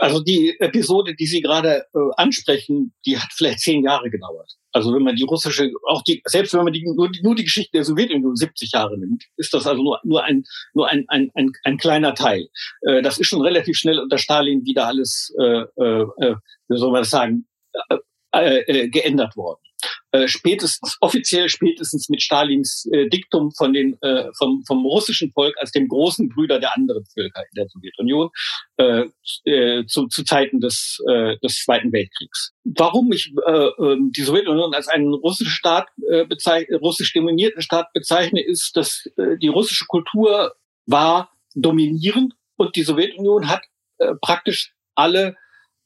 [0.00, 4.50] Also die Episode, die Sie gerade äh, ansprechen, die hat vielleicht zehn Jahre gedauert.
[4.72, 7.44] Also wenn man die russische, auch die, selbst wenn man die, nur, die, nur die
[7.44, 11.30] Geschichte der Sowjetunion 70 Jahre nimmt, ist das also nur, nur, ein, nur ein, ein,
[11.34, 12.48] ein, ein kleiner Teil.
[12.80, 16.36] Äh, das ist schon relativ schnell unter Stalin wieder alles, äh, äh, äh
[16.68, 17.46] wie soll man das sagen,
[18.32, 19.60] äh, äh geändert worden.
[20.12, 25.54] Äh, spätestens, offiziell spätestens mit Stalins äh, Diktum von den, äh, vom, vom russischen Volk
[25.58, 28.30] als dem großen Brüder der anderen Völker in der Sowjetunion
[28.76, 29.04] äh,
[29.44, 32.52] äh, zu, zu Zeiten des, äh, des Zweiten Weltkriegs.
[32.64, 36.26] Warum ich äh, ähm, die Sowjetunion als einen russischen Staat äh,
[36.76, 40.54] russisch dominierten Staat bezeichne, ist, dass äh, die russische Kultur
[40.86, 43.62] war dominierend und die Sowjetunion hat
[43.98, 45.36] äh, praktisch alle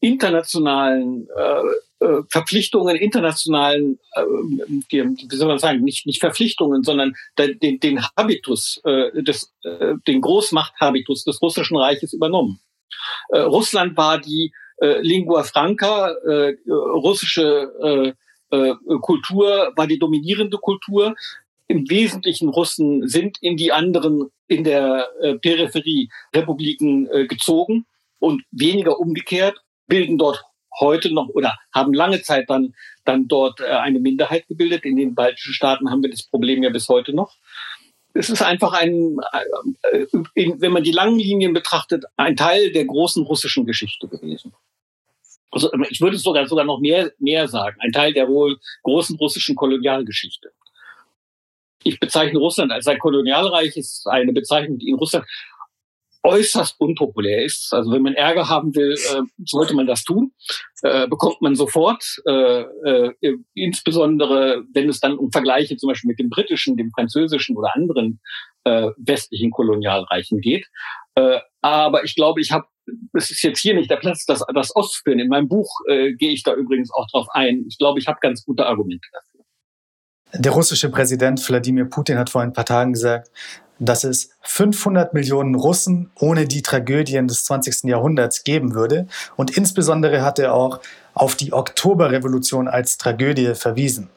[0.05, 7.81] internationalen äh, äh, Verpflichtungen internationalen, äh, wie soll man sagen, nicht, nicht Verpflichtungen, sondern den,
[7.81, 12.61] den Habitus, äh, des, äh, den Großmachthabitus des Russischen Reiches übernommen.
[13.31, 18.15] Äh, Russland war die äh, Lingua Franca, äh, russische
[18.51, 21.15] äh, äh, Kultur war die dominierende Kultur.
[21.67, 27.87] Im Wesentlichen Russen sind in die anderen, in der äh, Peripherie Republiken äh, gezogen
[28.19, 30.43] und weniger umgekehrt, bilden dort
[30.81, 34.85] heute noch oder haben lange Zeit dann, dann dort äh, eine Minderheit gebildet.
[34.85, 37.37] In den baltischen Staaten haben wir das Problem ja bis heute noch.
[38.13, 39.17] Es ist einfach ein,
[39.93, 44.53] äh, wenn man die langen Linien betrachtet, ein Teil der großen russischen Geschichte gewesen.
[45.51, 49.55] Also ich würde sogar sogar noch mehr mehr sagen, ein Teil der wohl großen russischen
[49.55, 50.53] Kolonialgeschichte.
[51.85, 55.27] Ich bezeichne Russland als ein Kolonialreich, ist eine Bezeichnung, die in Russland
[56.25, 57.73] äußerst unpopulär ist.
[57.73, 60.33] Also wenn man Ärger haben will, äh, sollte man das tun.
[60.83, 63.13] Äh, bekommt man sofort, äh, äh,
[63.55, 68.21] insbesondere wenn es dann um Vergleiche zum Beispiel mit dem britischen, dem französischen oder anderen
[68.65, 70.67] äh, westlichen Kolonialreichen geht.
[71.15, 72.67] Äh, aber ich glaube, ich habe,
[73.13, 75.19] es ist jetzt hier nicht der Platz, das, das auszuführen.
[75.19, 77.65] In meinem Buch gehe ich da übrigens auch drauf ein.
[77.67, 79.35] Ich glaube, ich habe ganz gute Argumente dafür.
[80.37, 83.31] Der russische Präsident Wladimir Putin hat vor ein paar Tagen gesagt,
[83.79, 87.85] dass es 500 Millionen Russen ohne die Tragödien des 20.
[87.85, 89.07] Jahrhunderts geben würde.
[89.37, 90.81] Und insbesondere hat er auch
[91.15, 94.11] auf die Oktoberrevolution als Tragödie verwiesen.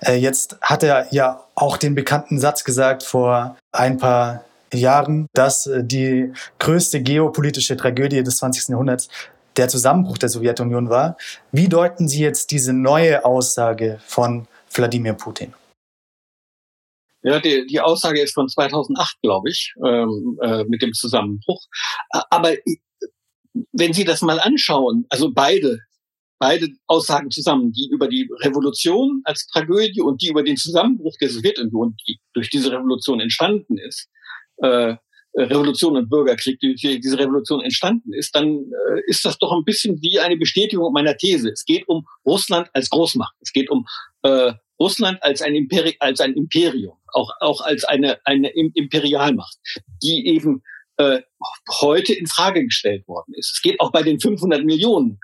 [0.00, 5.66] Äh, jetzt hat er ja auch den bekannten Satz gesagt vor ein paar Jahren, dass
[5.66, 8.68] äh, die größte geopolitische Tragödie des 20.
[8.68, 9.08] Jahrhunderts
[9.56, 11.16] der Zusammenbruch der Sowjetunion war.
[11.52, 15.52] Wie deuten Sie jetzt diese neue Aussage von Wladimir Putin?
[17.22, 21.64] Ja, die, die Aussage ist von 2008, glaube ich, ähm, äh, mit dem Zusammenbruch.
[22.30, 22.54] Aber
[23.72, 25.80] wenn Sie das mal anschauen, also beide,
[26.38, 31.30] beide Aussagen zusammen, die über die Revolution als Tragödie und die über den Zusammenbruch der
[31.30, 34.08] Sowjetunion, die durch diese Revolution entstanden ist,
[34.58, 34.96] äh,
[35.34, 39.64] Revolution und Bürgerkrieg, die durch diese Revolution entstanden ist, dann äh, ist das doch ein
[39.64, 41.50] bisschen wie eine Bestätigung meiner These.
[41.50, 43.34] Es geht um Russland als Großmacht.
[43.40, 43.86] Es geht um
[44.22, 49.56] äh, Russland als ein, Imperi als ein Imperium, auch, auch als eine, eine Imperialmacht,
[50.02, 50.62] die eben
[50.98, 51.20] äh,
[51.80, 53.52] heute in Frage gestellt worden ist.
[53.52, 55.18] Es geht auch bei den 500 Millionen,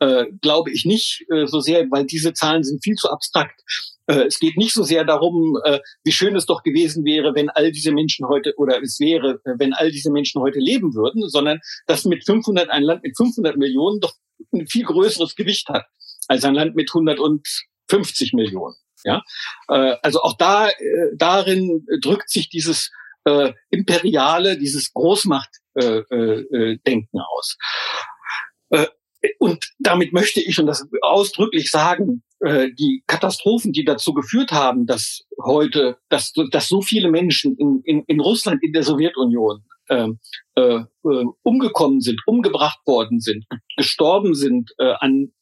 [0.00, 3.60] äh, glaube ich nicht äh, so sehr, weil diese Zahlen sind viel zu abstrakt.
[4.06, 7.48] Äh, es geht nicht so sehr darum, äh, wie schön es doch gewesen wäre, wenn
[7.50, 11.28] all diese Menschen heute oder es wäre, äh, wenn all diese Menschen heute leben würden,
[11.28, 14.14] sondern dass mit 500 ein Land mit 500 Millionen doch
[14.52, 15.84] ein viel größeres Gewicht hat
[16.28, 18.74] als ein Land mit 150 Millionen.
[19.04, 19.22] Ja,
[19.68, 20.74] äh, also auch da äh,
[21.14, 22.90] darin drückt sich dieses
[23.24, 27.56] äh, imperiale, dieses Großmachtdenken äh, äh, aus.
[28.70, 28.86] Äh,
[29.38, 34.86] und damit möchte ich, und das ausdrücklich sagen, äh, die Katastrophen, die dazu geführt haben,
[34.86, 40.08] dass heute, dass, dass so viele Menschen in, in, in Russland, in der Sowjetunion äh,
[40.54, 40.84] äh,
[41.42, 43.44] umgekommen sind, umgebracht worden sind,
[43.76, 45.32] gestorben sind äh, an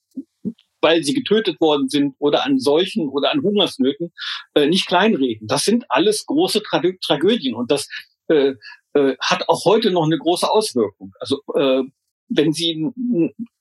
[0.81, 4.13] weil sie getötet worden sind oder an Seuchen oder an Hungersnöten,
[4.55, 5.47] äh, nicht kleinreden.
[5.47, 7.89] Das sind alles große Tra Tragödien und das
[8.29, 8.55] äh,
[8.95, 11.13] äh, hat auch heute noch eine große Auswirkung.
[11.21, 11.83] Also äh,
[12.29, 12.91] wenn Sie,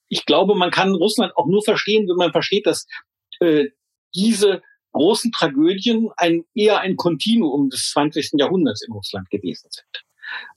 [0.08, 2.86] ich glaube, man kann Russland auch nur verstehen, wenn man versteht, dass
[3.40, 3.66] äh,
[4.14, 8.32] diese großen Tragödien ein, eher ein Kontinuum des 20.
[8.34, 10.04] Jahrhunderts in Russland gewesen sind.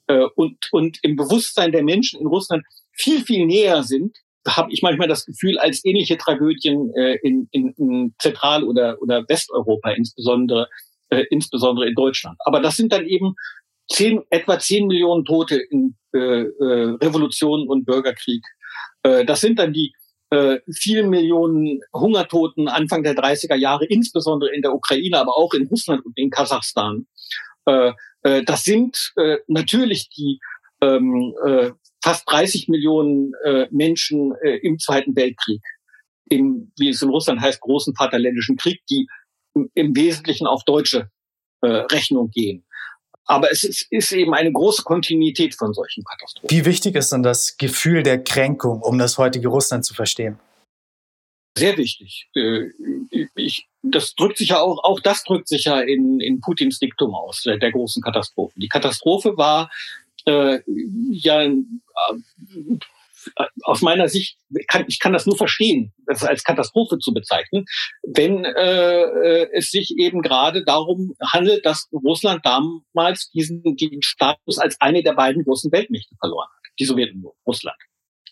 [0.08, 4.82] Äh, und, und im Bewusstsein der Menschen in Russland viel, viel näher sind habe ich
[4.82, 10.68] manchmal das Gefühl, als ähnliche Tragödien äh, in, in, in Zentral- oder, oder Westeuropa, insbesondere,
[11.10, 12.38] äh, insbesondere in Deutschland.
[12.46, 13.36] Aber das sind dann eben
[13.90, 18.44] zehn, etwa zehn Millionen Tote in äh, äh, Revolution und Bürgerkrieg.
[19.04, 19.94] Äh, das sind dann die
[20.32, 25.68] äh, vielen Millionen Hungertoten Anfang der 30er Jahre, insbesondere in der Ukraine, aber auch in
[25.68, 27.06] Russland und in Kasachstan.
[27.66, 27.92] Äh,
[28.24, 30.40] äh, das sind äh, natürlich die
[30.82, 31.72] ähm, äh,
[32.04, 35.62] fast 30 Millionen äh, Menschen äh, im Zweiten Weltkrieg,
[36.30, 39.08] im, wie es in Russland heißt, großen Vaterländischen Krieg, die
[39.54, 41.10] im, im Wesentlichen auf deutsche
[41.62, 42.66] äh, Rechnung gehen.
[43.26, 46.50] Aber es ist, ist eben eine große Kontinuität von solchen Katastrophen.
[46.50, 50.40] Wie wichtig ist denn das Gefühl der Kränkung, um das heutige Russland zu verstehen?
[51.58, 52.30] Sehr wichtig.
[52.36, 52.70] Äh,
[53.36, 57.14] ich, das drückt sich ja auch, auch das drückt sich ja in, in Putins Diktum
[57.14, 58.54] aus, der, der großen Katastrophe.
[58.58, 59.70] Die Katastrophe war
[60.26, 61.48] äh, ja
[63.64, 64.38] aus meiner Sicht
[64.68, 67.66] kann ich kann das nur verstehen, das als Katastrophe zu bezeichnen,
[68.04, 74.58] wenn äh, äh, es sich eben gerade darum handelt, dass Russland damals diesen, diesen Status
[74.58, 77.78] als eine der beiden großen Weltmächte verloren hat, die Sowjetunion, Russland.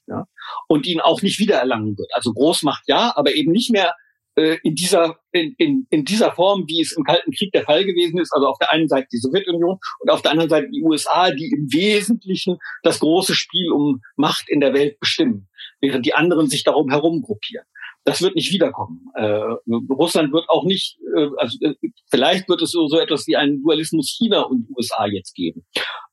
[0.08, 0.26] ja,
[0.68, 2.10] und ihn auch nicht wiedererlangen wird.
[2.14, 3.94] Also Großmacht ja, aber eben nicht mehr
[4.40, 7.84] äh, in dieser in, in, in dieser Form, wie es im Kalten Krieg der Fall
[7.84, 8.34] gewesen ist.
[8.34, 11.52] Also auf der einen Seite die Sowjetunion und auf der anderen Seite die USA, die
[11.52, 15.50] im Wesentlichen das große Spiel um Macht in der Welt bestimmen,
[15.82, 17.66] während die anderen sich darum herum gruppieren.
[18.10, 19.06] Das wird nicht wiederkommen.
[19.14, 19.56] Äh,
[19.92, 21.76] Russland wird auch nicht, äh, also äh,
[22.10, 25.64] vielleicht wird es so, so etwas wie einen Dualismus China und USA jetzt geben.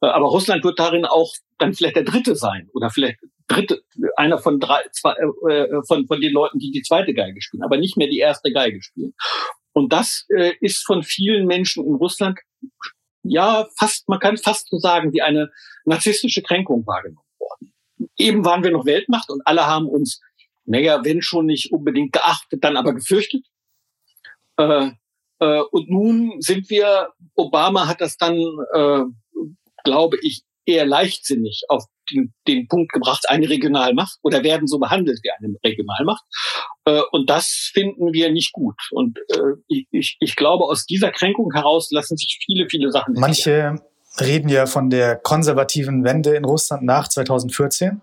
[0.03, 3.83] Äh, aber Russland wird darin auch dann vielleicht der Dritte sein oder vielleicht dritte,
[4.17, 5.15] einer von drei, zwei,
[5.49, 8.19] äh, äh, von, von den Leuten, die die zweite Geige spielen, aber nicht mehr die
[8.19, 9.15] erste Geige spielen.
[9.73, 10.27] Und das
[10.61, 12.39] ist von vielen Menschen in Russland
[13.23, 15.51] ja fast, man kann fast so sagen, wie eine
[15.85, 17.75] narzisstische Kränkung wahrgenommen worden.
[18.17, 20.21] Eben waren wir noch Weltmacht und alle haben uns
[20.67, 23.45] naja, wenn schon nicht unbedingt geachtet, dann aber gefürchtet.
[24.57, 24.91] Äh,
[25.39, 28.35] äh, und nun sind wir, Obama hat das dann,
[28.73, 29.03] äh,
[29.85, 35.21] glaube ich, eher leichtsinnig auf den, den Punkt gebracht, eine Regionalmacht oder werden so behandelt
[35.23, 36.25] wie eine Regionalmacht.
[36.85, 38.77] Äh, und das finden wir nicht gut.
[38.91, 43.15] Und äh, ich, ich glaube, aus dieser Kränkung heraus lassen sich viele, viele Sachen.
[43.15, 43.81] Manche
[44.21, 48.03] reden ja von der konservativen Wende in Russland nach 2014.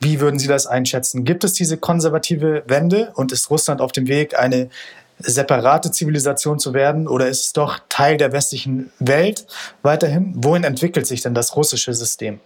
[0.00, 1.24] Wie würden Sie das einschätzen?
[1.24, 4.70] Gibt es diese konservative Wende und ist Russland auf dem Weg, eine
[5.18, 9.46] separate Zivilisation zu werden oder ist es doch Teil der westlichen Welt
[9.82, 10.32] weiterhin?
[10.36, 12.38] Wohin entwickelt sich denn das russische System?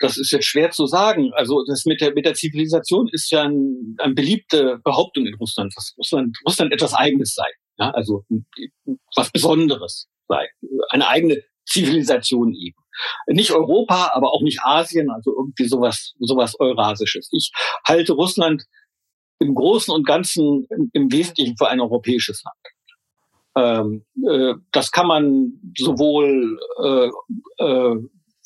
[0.00, 1.32] Das ist jetzt schwer zu sagen.
[1.34, 5.72] Also das mit der, mit der Zivilisation ist ja ein, eine beliebte Behauptung in Russland,
[5.76, 7.48] dass Russland, Russland etwas Eigenes sei.
[7.78, 8.24] Ja, also
[9.16, 10.48] was Besonderes sei.
[10.90, 12.78] Eine eigene Zivilisation eben.
[13.28, 17.28] Nicht Europa, aber auch nicht Asien, also irgendwie sowas, sowas Eurasisches.
[17.32, 17.52] Ich
[17.86, 18.64] halte Russland
[19.38, 22.56] im Großen und Ganzen im, Wesentlichen für ein europäisches Land.
[23.56, 27.96] Ähm, äh, das kann man sowohl äh, äh,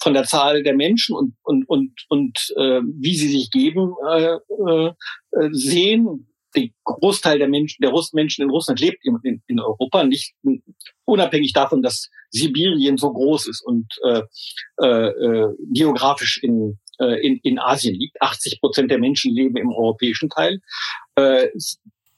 [0.00, 3.94] von der Zahl der Menschen und und und und wie sie sich geben
[5.52, 6.28] sehen.
[6.56, 10.34] Der Großteil der Menschen, der Russ Menschen in Russland lebt in Europa, nicht
[11.04, 14.22] unabhängig davon, dass Sibirien so groß ist und äh,
[14.82, 18.20] äh, äh, geografisch in, äh, in, in Asien liegt.
[18.20, 20.60] 80 Prozent der Menschen leben im europäischen Teil.
[21.14, 21.48] Äh,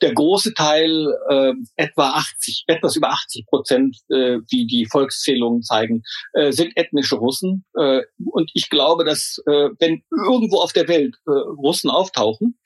[0.00, 6.02] der große Teil, äh, etwa 80, etwas über 80 Prozent, äh, wie die Volkszählungen zeigen,
[6.34, 7.64] äh, sind ethnische Russen.
[7.74, 12.58] Äh, und ich glaube, dass äh, wenn irgendwo auf der Welt äh, Russen auftauchen,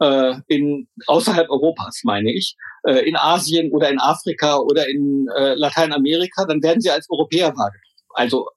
[0.00, 2.56] äh, in außerhalb Europas, meine ich,
[2.88, 7.48] äh, in Asien oder in Afrika oder in äh, Lateinamerika, dann werden sie als Europäer
[7.48, 7.82] wahrgenommen.
[8.14, 8.48] Also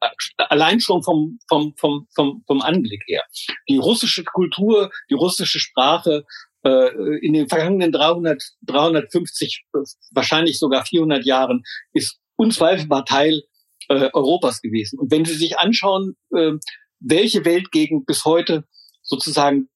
[0.00, 3.22] äh, allein schon vom, vom, vom, vom, vom Anblick her.
[3.68, 6.24] Die russische Kultur, die russische Sprache
[6.64, 9.64] äh, in den vergangenen 300, 350,
[10.10, 11.62] wahrscheinlich sogar 400 Jahren
[11.94, 13.42] ist unzweifelbar Teil
[13.88, 14.98] äh, Europas gewesen.
[14.98, 16.52] Und wenn Sie sich anschauen, äh,
[17.00, 18.64] welche Weltgegend bis heute
[19.02, 19.68] sozusagen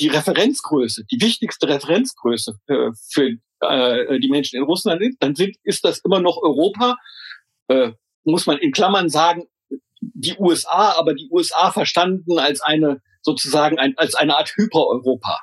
[0.00, 5.56] die Referenzgröße, die wichtigste Referenzgröße für, für äh, die Menschen in Russland ist, dann sind,
[5.62, 6.96] ist das immer noch Europa,
[7.68, 7.92] äh,
[8.24, 9.44] muss man in Klammern sagen,
[10.00, 15.40] die USA, aber die USA verstanden als eine sozusagen ein, als eine Art Hyper-Europa,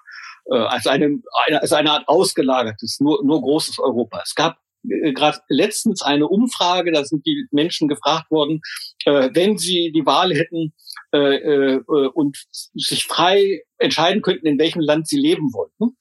[0.51, 4.21] äh, als eine, eine als eine Art ausgelagertes, nur nur großes Europa.
[4.23, 8.61] Es gab äh, gerade letztens eine Umfrage, da sind die Menschen gefragt worden,
[9.05, 10.73] äh, wenn sie die Wahl hätten
[11.13, 11.81] äh, äh,
[12.13, 15.97] und sich frei entscheiden könnten, in welchem Land sie leben wollten,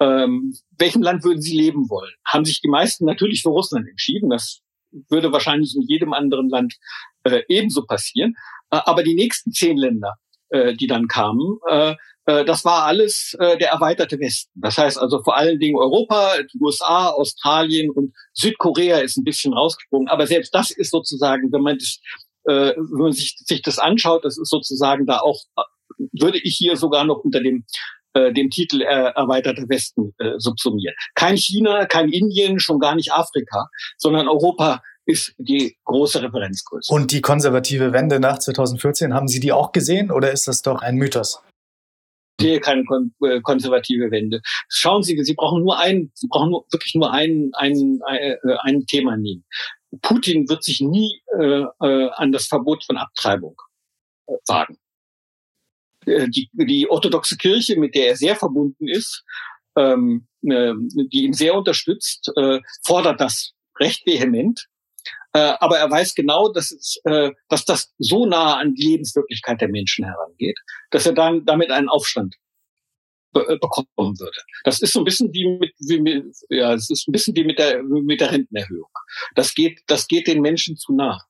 [0.00, 2.12] ähm, welchem Land würden sie leben wollen?
[2.26, 4.30] Haben sich die meisten natürlich für Russland entschieden.
[4.30, 4.60] Das
[5.08, 6.76] würde wahrscheinlich in jedem anderen Land
[7.24, 8.34] äh, ebenso passieren.
[8.70, 10.16] Äh, aber die nächsten zehn Länder,
[10.48, 11.96] äh, die dann kamen, äh, äh,
[12.44, 14.50] das war alles äh, der erweiterte Westen.
[14.54, 20.08] Das heißt also vor allen Dingen Europa, USA, Australien und Südkorea ist ein bisschen rausgesprungen.
[20.08, 22.00] Aber selbst das ist sozusagen, wenn man das,
[22.44, 25.40] äh, wenn man sich, sich das anschaut, das ist sozusagen da auch,
[26.12, 27.64] würde ich hier sogar noch unter dem
[28.12, 30.96] dem Titel äh, erweiterter Westen äh, subsumieren.
[31.14, 36.92] Kein China, kein Indien, schon gar nicht Afrika, sondern Europa ist die große Referenzgröße.
[36.92, 40.82] Und die konservative Wende nach 2014, haben Sie die auch gesehen oder ist das doch
[40.82, 41.40] ein Mythos?
[42.40, 44.40] Sehe keine kon äh, konservative Wende.
[44.68, 48.36] Schauen Sie, Sie brauchen nur ein, Sie brauchen nur, wirklich nur ein, ein, ein, äh,
[48.62, 49.44] ein Thema nehmen.
[50.02, 53.56] Putin wird sich nie äh, äh, an das Verbot von Abtreibung
[54.26, 54.78] äh, wagen.
[56.06, 59.24] Äh, die, die orthodoxe Kirche, mit der er sehr verbunden ist,
[59.76, 60.72] ähm, äh,
[61.12, 64.66] die ihn sehr unterstützt, äh, fordert das recht vehement.
[65.32, 69.60] Äh, aber er weiß genau, dass, es, äh, dass das so nah an die Lebenswirklichkeit
[69.60, 70.58] der Menschen herangeht,
[70.90, 72.34] dass er dann damit einen Aufstand
[73.32, 74.38] be äh, bekommen würde.
[74.64, 77.44] Das ist so ein bisschen wie mit, wie mit ja, es ist ein bisschen wie
[77.44, 78.90] mit der mit der Rentenerhöhung.
[79.36, 81.20] Das geht, das geht den Menschen zu nah.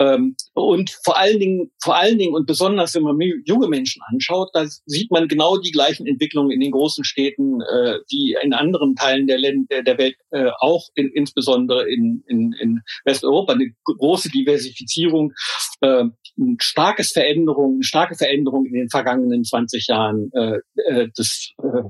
[0.00, 4.50] Ähm, und vor allen Dingen, vor allen Dingen und besonders, wenn man junge Menschen anschaut,
[4.52, 8.94] da sieht man genau die gleichen Entwicklungen in den großen Städten, äh, wie in anderen
[8.94, 14.28] Teilen der, Länder, der Welt äh, auch, in, insbesondere in, in, in Westeuropa, eine große
[14.30, 15.32] Diversifizierung,
[15.80, 16.04] äh,
[16.40, 21.82] eine starkes Veränderung, eine starke Veränderung in den vergangenen 20 Jahren äh, äh, des, äh,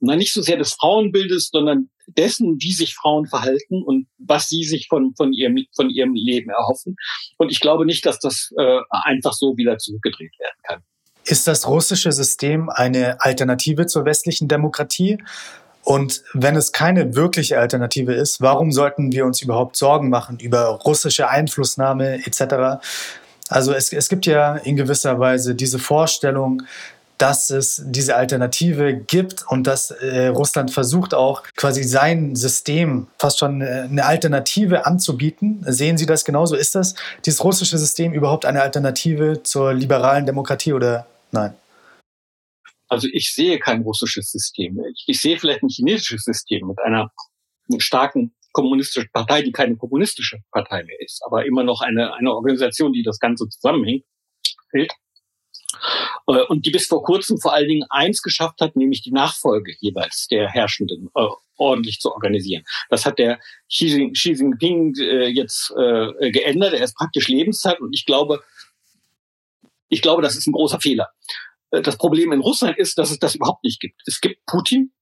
[0.00, 4.64] na nicht so sehr des Frauenbildes, sondern dessen, wie sich Frauen verhalten und was sie
[4.64, 6.96] sich von, von, ihrem, von ihrem Leben erhoffen.
[7.38, 10.82] Und ich glaube nicht, dass das äh, einfach so wieder zurückgedreht werden kann.
[11.24, 15.18] Ist das russische System eine Alternative zur westlichen Demokratie?
[15.84, 20.66] Und wenn es keine wirkliche Alternative ist, warum sollten wir uns überhaupt Sorgen machen über
[20.66, 22.80] russische Einflussnahme etc.?
[23.48, 26.62] Also es, es gibt ja in gewisser Weise diese Vorstellung,
[27.22, 33.38] dass es diese Alternative gibt und dass äh, Russland versucht auch quasi sein System fast
[33.38, 35.64] schon äh, eine Alternative anzubieten.
[35.68, 36.56] Sehen Sie das genauso?
[36.56, 41.54] Ist das dieses russische System überhaupt eine Alternative zur liberalen Demokratie oder nein?
[42.88, 44.80] Also ich sehe kein russisches System.
[45.06, 47.12] Ich, sehe vielleicht ein chinesisches System mit einer
[47.78, 52.92] starken kommunistischen Partei, die keine kommunistische Partei mehr ist, aber immer noch eine, eine Organisation,
[52.92, 54.04] die das Ganze zusammenhängt,
[54.72, 54.90] hält.
[54.90, 55.01] Äh,
[56.26, 60.26] und die bis vor kurzem vor allen Dingen eins geschafft hat, nämlich die Nachfolge jeweils
[60.28, 62.64] der Herrschenden äh, ordentlich zu organisieren.
[62.90, 66.74] Das hat der Xi, Jinping äh, jetzt äh, geändert.
[66.74, 68.42] Er ist praktisch Lebenszeit und ich glaube,
[69.88, 71.10] ich glaube, das ist ein großer Fehler.
[71.70, 74.00] Äh, das Problem in Russland ist, dass es das überhaupt nicht gibt.
[74.06, 74.92] Es gibt Putin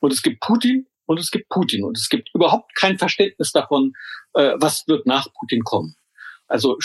[0.00, 3.94] und es gibt Putin und es gibt Putin und es gibt überhaupt kein Verständnis davon,
[4.34, 5.96] äh, was wird nach Putin kommen.
[6.46, 6.78] Also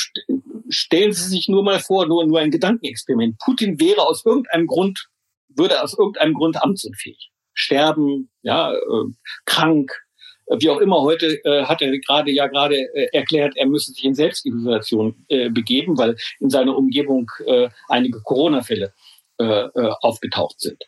[0.69, 3.37] stellen Sie sich nur mal vor, nur, nur ein Gedankenexperiment.
[3.39, 5.07] Putin wäre aus irgendeinem Grund,
[5.49, 7.31] würde aus irgendeinem Grund amtsunfähig.
[7.53, 8.77] Sterben, ja, äh,
[9.45, 9.91] krank,
[10.47, 11.01] äh, wie auch immer.
[11.01, 15.49] Heute äh, hat er gerade ja gerade äh, erklärt, er müsse sich in Selbstisolation äh,
[15.49, 18.93] begeben, weil in seiner Umgebung äh, einige Corona-Fälle
[19.39, 20.83] äh, äh, aufgetaucht sind.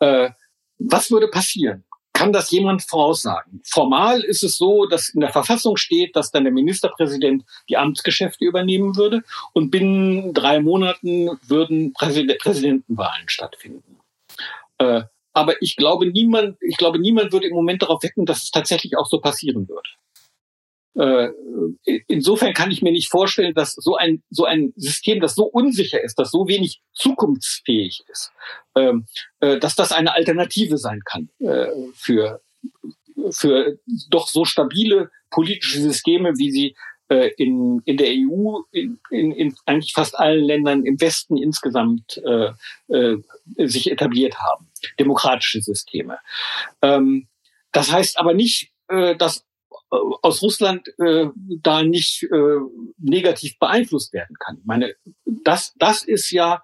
[0.00, 0.30] Äh,
[0.78, 1.85] was würde passieren?
[2.16, 3.60] Kann das jemand voraussagen?
[3.62, 8.42] Formal ist es so, dass in der Verfassung steht, dass dann der Ministerpräsident die Amtsgeschäfte
[8.42, 14.00] übernehmen würde und binnen drei Monaten würden Präsidentenwahlen stattfinden.
[14.78, 15.02] Äh,
[15.34, 18.96] aber ich glaube, niemand, ich glaube, niemand würde im Moment darauf wetten, dass es tatsächlich
[18.96, 19.86] auch so passieren wird.
[20.98, 21.28] Äh,
[22.06, 26.02] insofern kann ich mir nicht vorstellen, dass so ein, so ein System, das so unsicher
[26.02, 28.32] ist, das so wenig zukunftsfähig ist,
[28.74, 29.06] ähm,
[29.40, 32.40] äh, dass das eine Alternative sein kann äh, für,
[33.30, 33.78] für
[34.08, 36.76] doch so stabile politische Systeme, wie sie
[37.08, 43.14] in, in der EU, in, in, in eigentlich fast allen Ländern im Westen insgesamt äh,
[43.58, 44.66] sich etabliert haben.
[44.98, 46.18] Demokratische Systeme.
[46.82, 47.28] Ähm,
[47.70, 49.46] das heißt aber nicht, dass
[49.90, 51.26] aus Russland äh,
[51.62, 52.58] da nicht äh,
[52.98, 54.58] negativ beeinflusst werden kann.
[54.58, 56.62] Ich meine, das, das ist ja,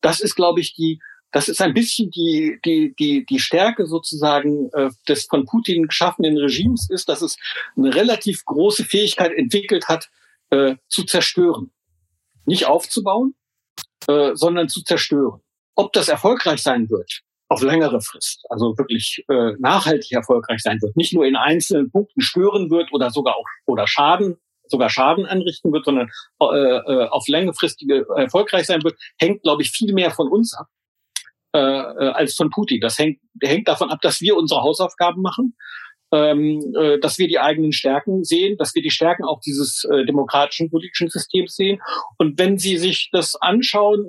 [0.00, 1.00] das ist, glaube ich, die,
[1.32, 6.36] das ist ein bisschen die, die, die, die Stärke sozusagen äh, des von Putin geschaffenen
[6.36, 7.36] Regimes ist, dass es
[7.76, 10.10] eine relativ große Fähigkeit entwickelt hat,
[10.50, 11.72] äh, zu zerstören.
[12.46, 13.34] Nicht aufzubauen,
[14.06, 15.40] äh, sondern zu zerstören.
[15.74, 20.96] Ob das erfolgreich sein wird, auf längere Frist, also wirklich äh, nachhaltig erfolgreich sein wird,
[20.96, 24.36] nicht nur in einzelnen Punkten stören wird oder sogar auch oder Schaden
[24.68, 26.08] sogar Schaden anrichten wird, sondern
[26.40, 30.68] äh, äh, auf längerfristige erfolgreich sein wird, hängt, glaube ich, viel mehr von uns ab
[31.54, 32.80] äh, äh als von Putin.
[32.80, 35.56] Das hängt, hängt davon ab, dass wir unsere Hausaufgaben machen,
[36.12, 40.04] ähm, äh, dass wir die eigenen Stärken sehen, dass wir die Stärken auch dieses äh,
[40.04, 41.80] demokratischen politischen Systems sehen.
[42.18, 44.04] Und wenn Sie sich das anschauen,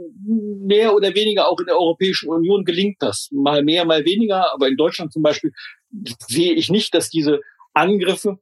[0.65, 3.29] mehr oder weniger auch in der Europäischen Union gelingt das.
[3.31, 4.53] Mal mehr, mal weniger.
[4.53, 5.51] Aber in Deutschland zum Beispiel
[6.27, 7.41] sehe ich nicht, dass diese
[7.73, 8.39] Angriffe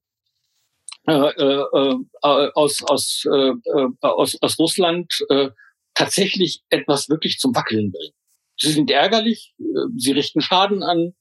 [1.07, 5.49] äh, äh, äh aus, aus, äh, äh, aus, aus Russland äh,
[5.93, 8.13] tatsächlich etwas wirklich zum Wackeln bringen.
[8.57, 9.63] Sie sind ärgerlich, äh,
[9.97, 11.13] sie richten Schaden an,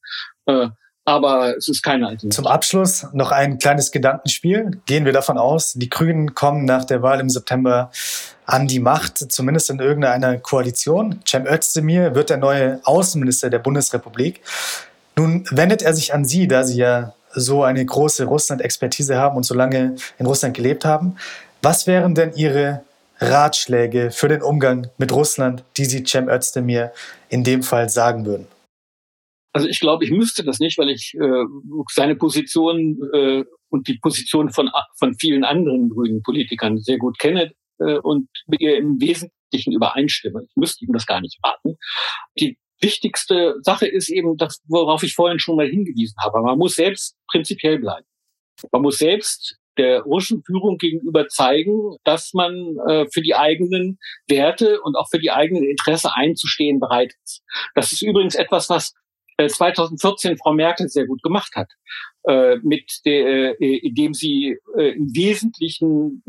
[0.46, 0.68] äh,
[1.08, 2.28] aber es ist keine Alternative.
[2.28, 4.78] Zum Abschluss noch ein kleines Gedankenspiel.
[4.84, 7.90] Gehen wir davon aus, die Grünen kommen nach der Wahl im September
[8.44, 11.20] an die Macht, zumindest in irgendeiner Koalition.
[11.26, 14.42] Cem Özdemir wird der neue Außenminister der Bundesrepublik.
[15.16, 19.44] Nun wendet er sich an Sie, da Sie ja so eine große Russland-Expertise haben und
[19.44, 21.16] so lange in Russland gelebt haben.
[21.62, 22.82] Was wären denn Ihre
[23.18, 26.92] Ratschläge für den Umgang mit Russland, die Sie Cem Özdemir
[27.30, 28.46] in dem Fall sagen würden?
[29.58, 31.44] Also ich glaube, ich müsste das nicht, weil ich äh,
[31.90, 37.50] seine Position äh, und die Position von, von vielen anderen grünen Politikern sehr gut kenne
[37.80, 40.44] äh, und mit ihr im Wesentlichen übereinstimme.
[40.48, 41.76] Ich müsste ihm das gar nicht raten.
[42.38, 46.40] Die wichtigste Sache ist eben das, worauf ich vorhin schon mal hingewiesen habe.
[46.40, 48.06] Man muss selbst prinzipiell bleiben.
[48.70, 53.98] Man muss selbst der russischen Führung gegenüber zeigen, dass man äh, für die eigenen
[54.28, 57.42] Werte und auch für die eigenen Interesse einzustehen bereit ist.
[57.74, 58.94] Das ist übrigens etwas, was
[59.46, 61.70] 2014 äh, Frau Merkel sehr gut gemacht hat,
[62.24, 66.22] äh, mit der, äh, indem sie im Wesentlichen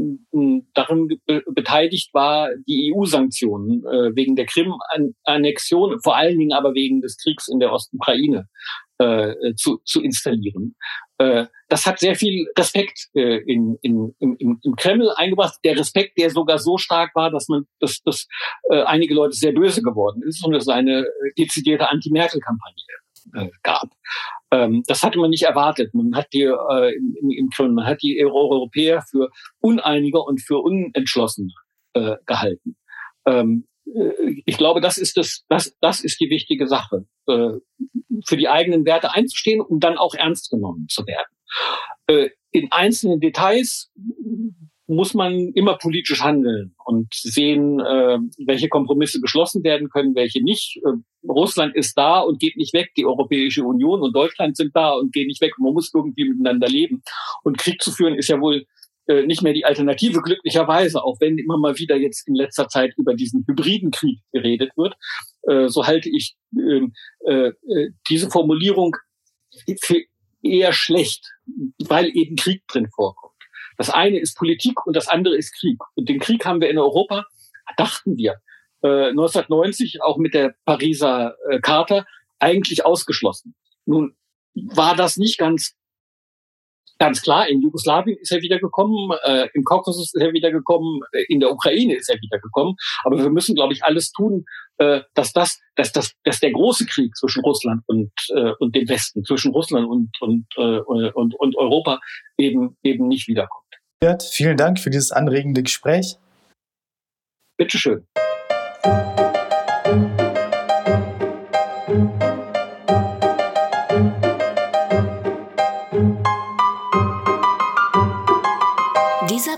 [0.74, 3.84] darin be beteiligt war, die EU-Sanktionen
[4.16, 8.47] wegen der Krim-Annexion, vor allen Dingen aber wegen des Kriegs in der Ostukraine
[9.55, 10.76] zu, zu installieren.
[11.20, 15.59] Äh, das hat sehr viel Respekt äh, in, in, im, im Kreml eingebracht.
[15.63, 18.26] Der Respekt, der sogar so stark war, dass man, dass, dass
[18.70, 21.05] äh, einige Leute sehr böse geworden ist und es eine
[21.38, 22.84] dezidierte Anti-Merkel-Kampagne
[23.36, 23.89] äh, gab.
[24.51, 25.93] Ähm, das hatte man nicht erwartet.
[25.93, 30.59] Man hat die äh, im, im Kreml, man hat die Europäer für uneiniger und für
[30.59, 31.51] unentschlossen
[31.93, 32.78] äh, gehalten.
[33.26, 33.78] Ähm, äh,
[34.45, 37.51] ich glaube, das ist das, das, das ist die wichtige Sache, äh,
[38.25, 41.29] für die eigenen Werte einzustehen und dann auch ernst genommen zu werden.
[42.07, 43.91] Äh, in einzelnen Details
[44.87, 50.81] muss man immer politisch handeln und sehen, welche Kompromisse geschlossen werden können, welche nicht.
[51.27, 52.89] Russland ist da und geht nicht weg.
[52.97, 55.53] Die Europäische Union und Deutschland sind da und gehen nicht weg.
[55.59, 57.03] Man muss irgendwie miteinander leben.
[57.43, 58.65] Und Krieg zu führen ist ja wohl
[59.10, 62.93] äh, nicht mehr die Alternative, glücklicherweise, auch wenn immer mal wieder jetzt in letzter Zeit
[62.95, 64.95] über diesen hybriden Krieg geredet wird.
[65.47, 66.93] Äh, so halte ich ähm,
[67.26, 68.95] äh, äh, diese Formulierung
[69.82, 70.03] für
[70.43, 71.26] eher schlecht,
[71.80, 73.34] weil eben Krieg drin vorkommt.
[73.78, 75.80] Das eine ist Politik und das andere ist Krieg.
[75.95, 77.26] Und den Krieg haben wir in Europa,
[77.78, 78.36] dachten wir,
[78.82, 82.05] 1990 äh, auch mit der Pariser Charta
[82.38, 83.55] eigentlich ausgeschlossen.
[83.86, 84.16] Nun
[84.53, 85.78] war das nicht ganz
[86.99, 91.39] Ganz klar, in Jugoslawien ist er wiedergekommen, äh, im Kaukasus ist er wiedergekommen, äh, in
[91.39, 92.75] der Ukraine ist er wiedergekommen.
[93.03, 94.43] Aber wir müssen, glaube ich, alles tun,
[94.79, 98.89] äh, dass das, dass das, dass der große Krieg zwischen Russland und äh, und dem
[98.89, 102.01] Westen, zwischen Russland und und äh, und, und Europa
[102.37, 103.63] eben eben nicht wiederkommt.
[104.31, 106.17] Vielen Dank für dieses anregende Gespräch.
[107.57, 108.05] Bitteschön.